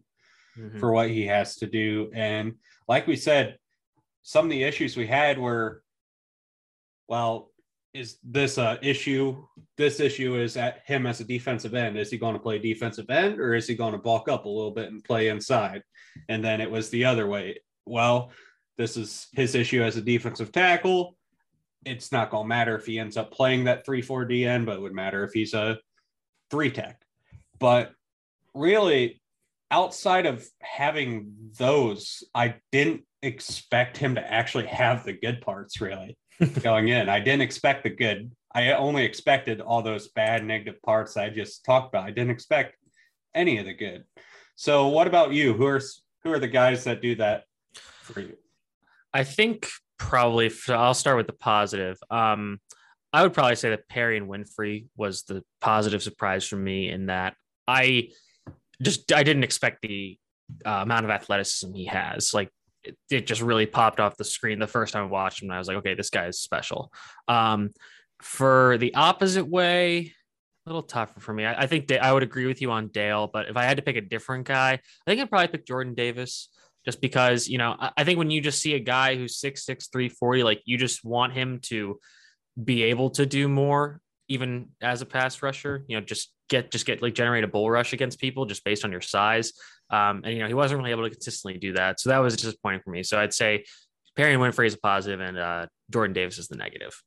mm-hmm. 0.58 0.78
for 0.78 0.92
what 0.92 1.08
he 1.08 1.26
has 1.26 1.56
to 1.56 1.66
do. 1.66 2.10
And 2.14 2.56
like 2.86 3.06
we 3.06 3.16
said, 3.16 3.56
some 4.22 4.44
of 4.44 4.50
the 4.50 4.62
issues 4.62 4.94
we 4.94 5.06
had 5.06 5.38
were, 5.38 5.82
well, 7.08 7.50
is 7.96 8.18
this 8.22 8.58
a 8.58 8.78
issue? 8.82 9.42
This 9.78 10.00
issue 10.00 10.36
is 10.36 10.56
at 10.56 10.82
him 10.84 11.06
as 11.06 11.20
a 11.20 11.24
defensive 11.24 11.74
end. 11.74 11.96
Is 11.96 12.10
he 12.10 12.18
going 12.18 12.34
to 12.34 12.40
play 12.40 12.58
defensive 12.58 13.08
end 13.08 13.40
or 13.40 13.54
is 13.54 13.66
he 13.66 13.74
going 13.74 13.92
to 13.92 13.98
bulk 13.98 14.28
up 14.28 14.44
a 14.44 14.48
little 14.48 14.70
bit 14.70 14.90
and 14.90 15.02
play 15.02 15.28
inside? 15.28 15.82
And 16.28 16.44
then 16.44 16.60
it 16.60 16.70
was 16.70 16.90
the 16.90 17.06
other 17.06 17.26
way. 17.26 17.60
Well, 17.86 18.32
this 18.76 18.96
is 18.96 19.28
his 19.32 19.54
issue 19.54 19.82
as 19.82 19.96
a 19.96 20.02
defensive 20.02 20.52
tackle. 20.52 21.16
It's 21.86 22.12
not 22.12 22.30
going 22.30 22.44
to 22.44 22.48
matter 22.48 22.76
if 22.76 22.84
he 22.84 22.98
ends 22.98 23.16
up 23.16 23.32
playing 23.32 23.64
that 23.64 23.86
3 23.86 24.02
4 24.02 24.26
DN, 24.26 24.66
but 24.66 24.76
it 24.76 24.82
would 24.82 24.94
matter 24.94 25.24
if 25.24 25.32
he's 25.32 25.54
a 25.54 25.78
three 26.50 26.70
tech. 26.70 27.00
But 27.58 27.92
really, 28.54 29.22
outside 29.70 30.26
of 30.26 30.46
having 30.60 31.32
those, 31.58 32.22
I 32.34 32.56
didn't 32.72 33.04
expect 33.22 33.96
him 33.96 34.16
to 34.16 34.32
actually 34.32 34.66
have 34.66 35.04
the 35.04 35.14
good 35.14 35.40
parts 35.40 35.80
really 35.80 36.18
going 36.62 36.88
in. 36.88 37.08
I 37.08 37.20
didn't 37.20 37.42
expect 37.42 37.84
the 37.84 37.90
good. 37.90 38.30
I 38.54 38.72
only 38.72 39.04
expected 39.04 39.60
all 39.60 39.82
those 39.82 40.08
bad 40.08 40.44
negative 40.44 40.80
parts 40.82 41.16
I 41.16 41.28
just 41.28 41.64
talked 41.64 41.94
about. 41.94 42.04
I 42.04 42.10
didn't 42.10 42.30
expect 42.30 42.76
any 43.34 43.58
of 43.58 43.66
the 43.66 43.74
good. 43.74 44.04
So 44.54 44.88
what 44.88 45.06
about 45.06 45.32
you? 45.32 45.52
Who 45.52 45.66
are 45.66 45.80
who 46.24 46.32
are 46.32 46.38
the 46.38 46.48
guys 46.48 46.84
that 46.84 47.02
do 47.02 47.14
that 47.16 47.44
for 47.74 48.20
you? 48.20 48.36
I 49.12 49.24
think 49.24 49.68
probably 49.98 50.50
I'll 50.68 50.94
start 50.94 51.16
with 51.16 51.26
the 51.26 51.34
positive. 51.34 51.98
Um, 52.10 52.60
I 53.12 53.22
would 53.22 53.34
probably 53.34 53.56
say 53.56 53.70
that 53.70 53.88
Perrion 53.88 54.26
Winfrey 54.26 54.86
was 54.96 55.22
the 55.24 55.42
positive 55.60 56.02
surprise 56.02 56.46
for 56.46 56.56
me 56.56 56.90
in 56.90 57.06
that 57.06 57.34
I 57.68 58.10
just 58.82 59.12
I 59.12 59.22
didn't 59.22 59.44
expect 59.44 59.82
the 59.82 60.18
uh, 60.64 60.80
amount 60.82 61.04
of 61.04 61.10
athleticism 61.10 61.72
he 61.74 61.86
has. 61.86 62.34
Like 62.34 62.50
it, 62.86 62.96
it, 63.10 63.26
just 63.26 63.42
really 63.42 63.66
popped 63.66 64.00
off 64.00 64.16
the 64.16 64.24
screen 64.24 64.58
the 64.58 64.66
first 64.66 64.92
time 64.92 65.04
I 65.04 65.06
watched 65.06 65.42
him. 65.42 65.50
I 65.50 65.58
was 65.58 65.68
like, 65.68 65.78
okay, 65.78 65.94
this 65.94 66.10
guy 66.10 66.26
is 66.26 66.40
special. 66.40 66.92
Um, 67.28 67.70
for 68.22 68.78
the 68.78 68.94
opposite 68.94 69.46
way, 69.46 70.12
a 70.66 70.68
little 70.68 70.82
tougher 70.82 71.20
for 71.20 71.32
me. 71.32 71.44
I, 71.44 71.62
I 71.62 71.66
think 71.66 71.90
I 71.92 72.12
would 72.12 72.22
agree 72.22 72.46
with 72.46 72.60
you 72.60 72.70
on 72.70 72.88
Dale, 72.88 73.28
but 73.32 73.48
if 73.48 73.56
I 73.56 73.64
had 73.64 73.76
to 73.76 73.82
pick 73.82 73.96
a 73.96 74.00
different 74.00 74.46
guy, 74.46 74.72
I 74.72 75.10
think 75.10 75.20
I'd 75.20 75.30
probably 75.30 75.48
pick 75.48 75.66
Jordan 75.66 75.94
Davis. 75.94 76.48
Just 76.84 77.00
because, 77.00 77.48
you 77.48 77.58
know, 77.58 77.74
I, 77.78 77.90
I 77.96 78.04
think 78.04 78.16
when 78.16 78.30
you 78.30 78.40
just 78.40 78.62
see 78.62 78.74
a 78.74 78.78
guy 78.78 79.16
who's 79.16 79.40
6'6, 79.40 79.90
340, 79.90 80.44
like 80.44 80.62
you 80.66 80.78
just 80.78 81.04
want 81.04 81.32
him 81.32 81.58
to 81.62 81.98
be 82.62 82.84
able 82.84 83.10
to 83.10 83.26
do 83.26 83.48
more, 83.48 84.00
even 84.28 84.68
as 84.80 85.02
a 85.02 85.06
pass 85.06 85.42
rusher, 85.42 85.84
you 85.88 85.96
know, 85.96 86.04
just 86.04 86.32
get 86.48 86.70
just 86.70 86.86
get 86.86 87.02
like 87.02 87.14
generate 87.14 87.44
a 87.44 87.48
bull 87.48 87.70
rush 87.70 87.92
against 87.92 88.20
people 88.20 88.46
just 88.46 88.64
based 88.64 88.84
on 88.84 88.92
your 88.92 89.00
size. 89.00 89.52
Um, 89.90 90.22
and 90.24 90.34
you 90.34 90.40
know, 90.40 90.48
he 90.48 90.54
wasn't 90.54 90.78
really 90.78 90.90
able 90.90 91.04
to 91.04 91.10
consistently 91.10 91.58
do 91.58 91.72
that. 91.74 92.00
So 92.00 92.10
that 92.10 92.18
was 92.18 92.36
disappointing 92.36 92.80
for 92.84 92.90
me. 92.90 93.02
So 93.02 93.18
I'd 93.18 93.34
say 93.34 93.64
Perrion 94.16 94.38
Winfrey 94.38 94.66
is 94.66 94.74
a 94.74 94.78
positive 94.78 95.20
and 95.20 95.38
uh, 95.38 95.66
Jordan 95.90 96.14
Davis 96.14 96.38
is 96.38 96.48
the 96.48 96.56
negative. 96.56 97.00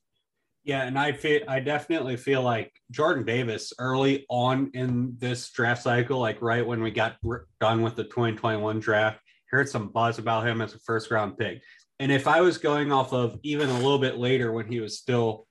Yeah, 0.64 0.84
and 0.84 1.00
I 1.00 1.14
feel 1.14 1.42
I 1.48 1.62
definitely 1.62 2.18
feel 2.18 2.42
like 2.42 2.72
Jordan 2.92 3.26
Davis 3.26 3.74
early 3.80 4.26
on 4.30 4.72
in 4.74 5.16
this 5.18 5.50
draft 5.52 5.84
cycle, 5.84 6.20
like 6.20 6.42
right 6.42 6.66
when 6.66 6.82
we 6.82 6.92
got 6.92 7.16
done 7.60 7.82
with 7.82 7.96
the 7.96 8.04
2021 8.04 8.80
draft, 8.80 9.20
heard 9.50 9.70
some 9.70 9.90
buzz 9.90 10.20
about 10.20 10.46
him 10.46 10.62
as 10.62 10.74
a 10.74 10.80
first 10.80 11.12
round 11.12 11.38
pick. 11.38 11.62
And 12.00 12.12
if 12.12 12.28
I 12.28 12.42
was 12.42 12.58
going 12.58 12.92
off 12.92 13.14
of 13.14 13.40
even 13.44 13.70
a 13.70 13.78
little 13.78 14.00
bit 14.00 14.18
later 14.18 14.52
when 14.52 14.68
he 14.68 14.80
was 14.80 14.98
still 14.98 15.48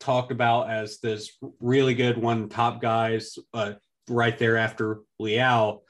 talked 0.00 0.32
about 0.32 0.68
as 0.70 0.98
this 0.98 1.32
really 1.60 1.94
good 1.94 2.18
one 2.18 2.48
top 2.48 2.80
guys 2.82 3.38
uh, 3.54 3.74
right 4.08 4.36
there 4.38 4.56
after 4.56 5.00
Leal, 5.18 5.82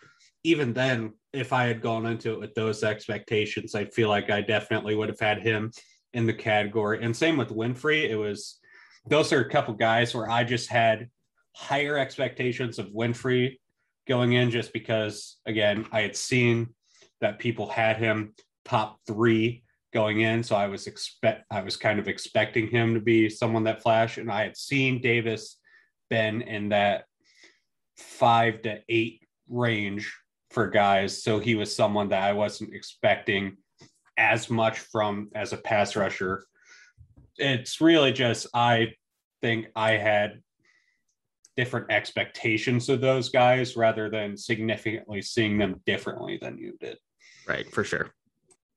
even 0.45 0.73
then, 0.73 1.15
if 1.33 1.53
I 1.53 1.67
had 1.67 1.81
gone 1.81 2.07
into 2.07 2.33
it 2.33 2.41
with 2.41 2.55
those 2.55 2.83
expectations, 2.83 3.75
I 3.75 3.85
feel 3.85 4.09
like 4.09 4.31
I 4.31 4.41
definitely 4.41 4.97
would 4.97 5.09
have 5.09 5.21
had 5.21 5.43
him 5.43 5.71
in 6.13 6.27
the 6.27 6.35
category. 6.35 7.03
And 7.03 7.17
same 7.17 7.37
with 7.37 7.51
Winfrey. 7.51 8.09
It 8.09 8.17
was 8.17 8.59
those 9.07 9.33
are 9.33 9.41
a 9.41 9.49
couple 9.49 9.75
guys 9.75 10.15
where 10.15 10.29
I 10.29 10.45
just 10.45 10.69
had 10.69 11.09
higher 11.55 11.97
expectations 11.97 12.79
of 12.79 12.89
Winfrey 12.89 13.59
going 14.09 14.33
in 14.33 14.51
just 14.51 14.73
because 14.73 15.37
again, 15.47 15.87
I 15.93 16.01
had 16.01 16.17
seen 16.17 16.75
that 17.21 17.39
people 17.39 17.69
had 17.69 17.99
him 17.99 18.35
top 18.65 18.99
three 19.07 19.63
going 19.93 20.21
in. 20.21 20.43
So 20.43 20.57
I 20.57 20.69
was 20.69 20.87
expect 20.87 21.45
I 21.51 21.63
was 21.63 21.77
kind 21.77 21.99
of 21.99 22.09
expecting 22.09 22.69
him 22.69 22.95
to 22.95 23.01
be 23.01 23.29
someone 23.29 23.65
that 23.65 23.83
flashed. 23.83 24.19
And 24.19 24.31
I 24.31 24.43
had 24.45 24.57
seen 24.57 25.01
Davis 25.01 25.59
been 26.09 26.43
in 26.43 26.71
that 26.71 27.05
five 27.97 28.63
to 28.63 28.81
eight 28.89 29.27
range 29.49 30.13
for 30.51 30.69
guys. 30.69 31.23
So 31.23 31.39
he 31.39 31.55
was 31.55 31.75
someone 31.75 32.09
that 32.09 32.23
I 32.23 32.33
wasn't 32.33 32.75
expecting 32.75 33.57
as 34.17 34.51
much 34.51 34.79
from 34.79 35.31
as 35.35 35.53
a 35.53 35.57
pass 35.57 35.97
rusher. 35.97 36.45
It's 37.37 37.81
really 37.81 38.13
just 38.13 38.47
I 38.55 38.95
think 39.41 39.67
I 39.75 39.93
had 39.93 40.41
different 41.57 41.91
expectations 41.91 42.89
of 42.89 43.01
those 43.01 43.29
guys 43.29 43.77
rather 43.77 44.09
than 44.09 44.37
significantly 44.37 45.21
seeing 45.21 45.59
them 45.59 45.81
differently 45.85 46.39
than 46.41 46.59
you 46.59 46.77
did. 46.81 46.97
Right, 47.47 47.71
for 47.73 47.85
sure. 47.85 48.15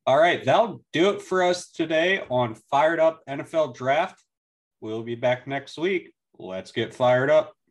All 0.05 0.17
right, 0.17 0.43
that'll 0.43 0.83
do 0.91 1.11
it 1.11 1.21
for 1.21 1.43
us 1.43 1.71
today 1.71 2.23
on 2.29 2.55
Fired 2.69 2.99
Up 2.99 3.21
NFL 3.29 3.73
Draft. 3.73 4.21
We'll 4.81 5.01
be 5.01 5.15
back 5.15 5.47
next 5.47 5.77
week. 5.77 6.11
Let's 6.37 6.73
get 6.73 6.93
fired 6.93 7.29
up. 7.29 7.53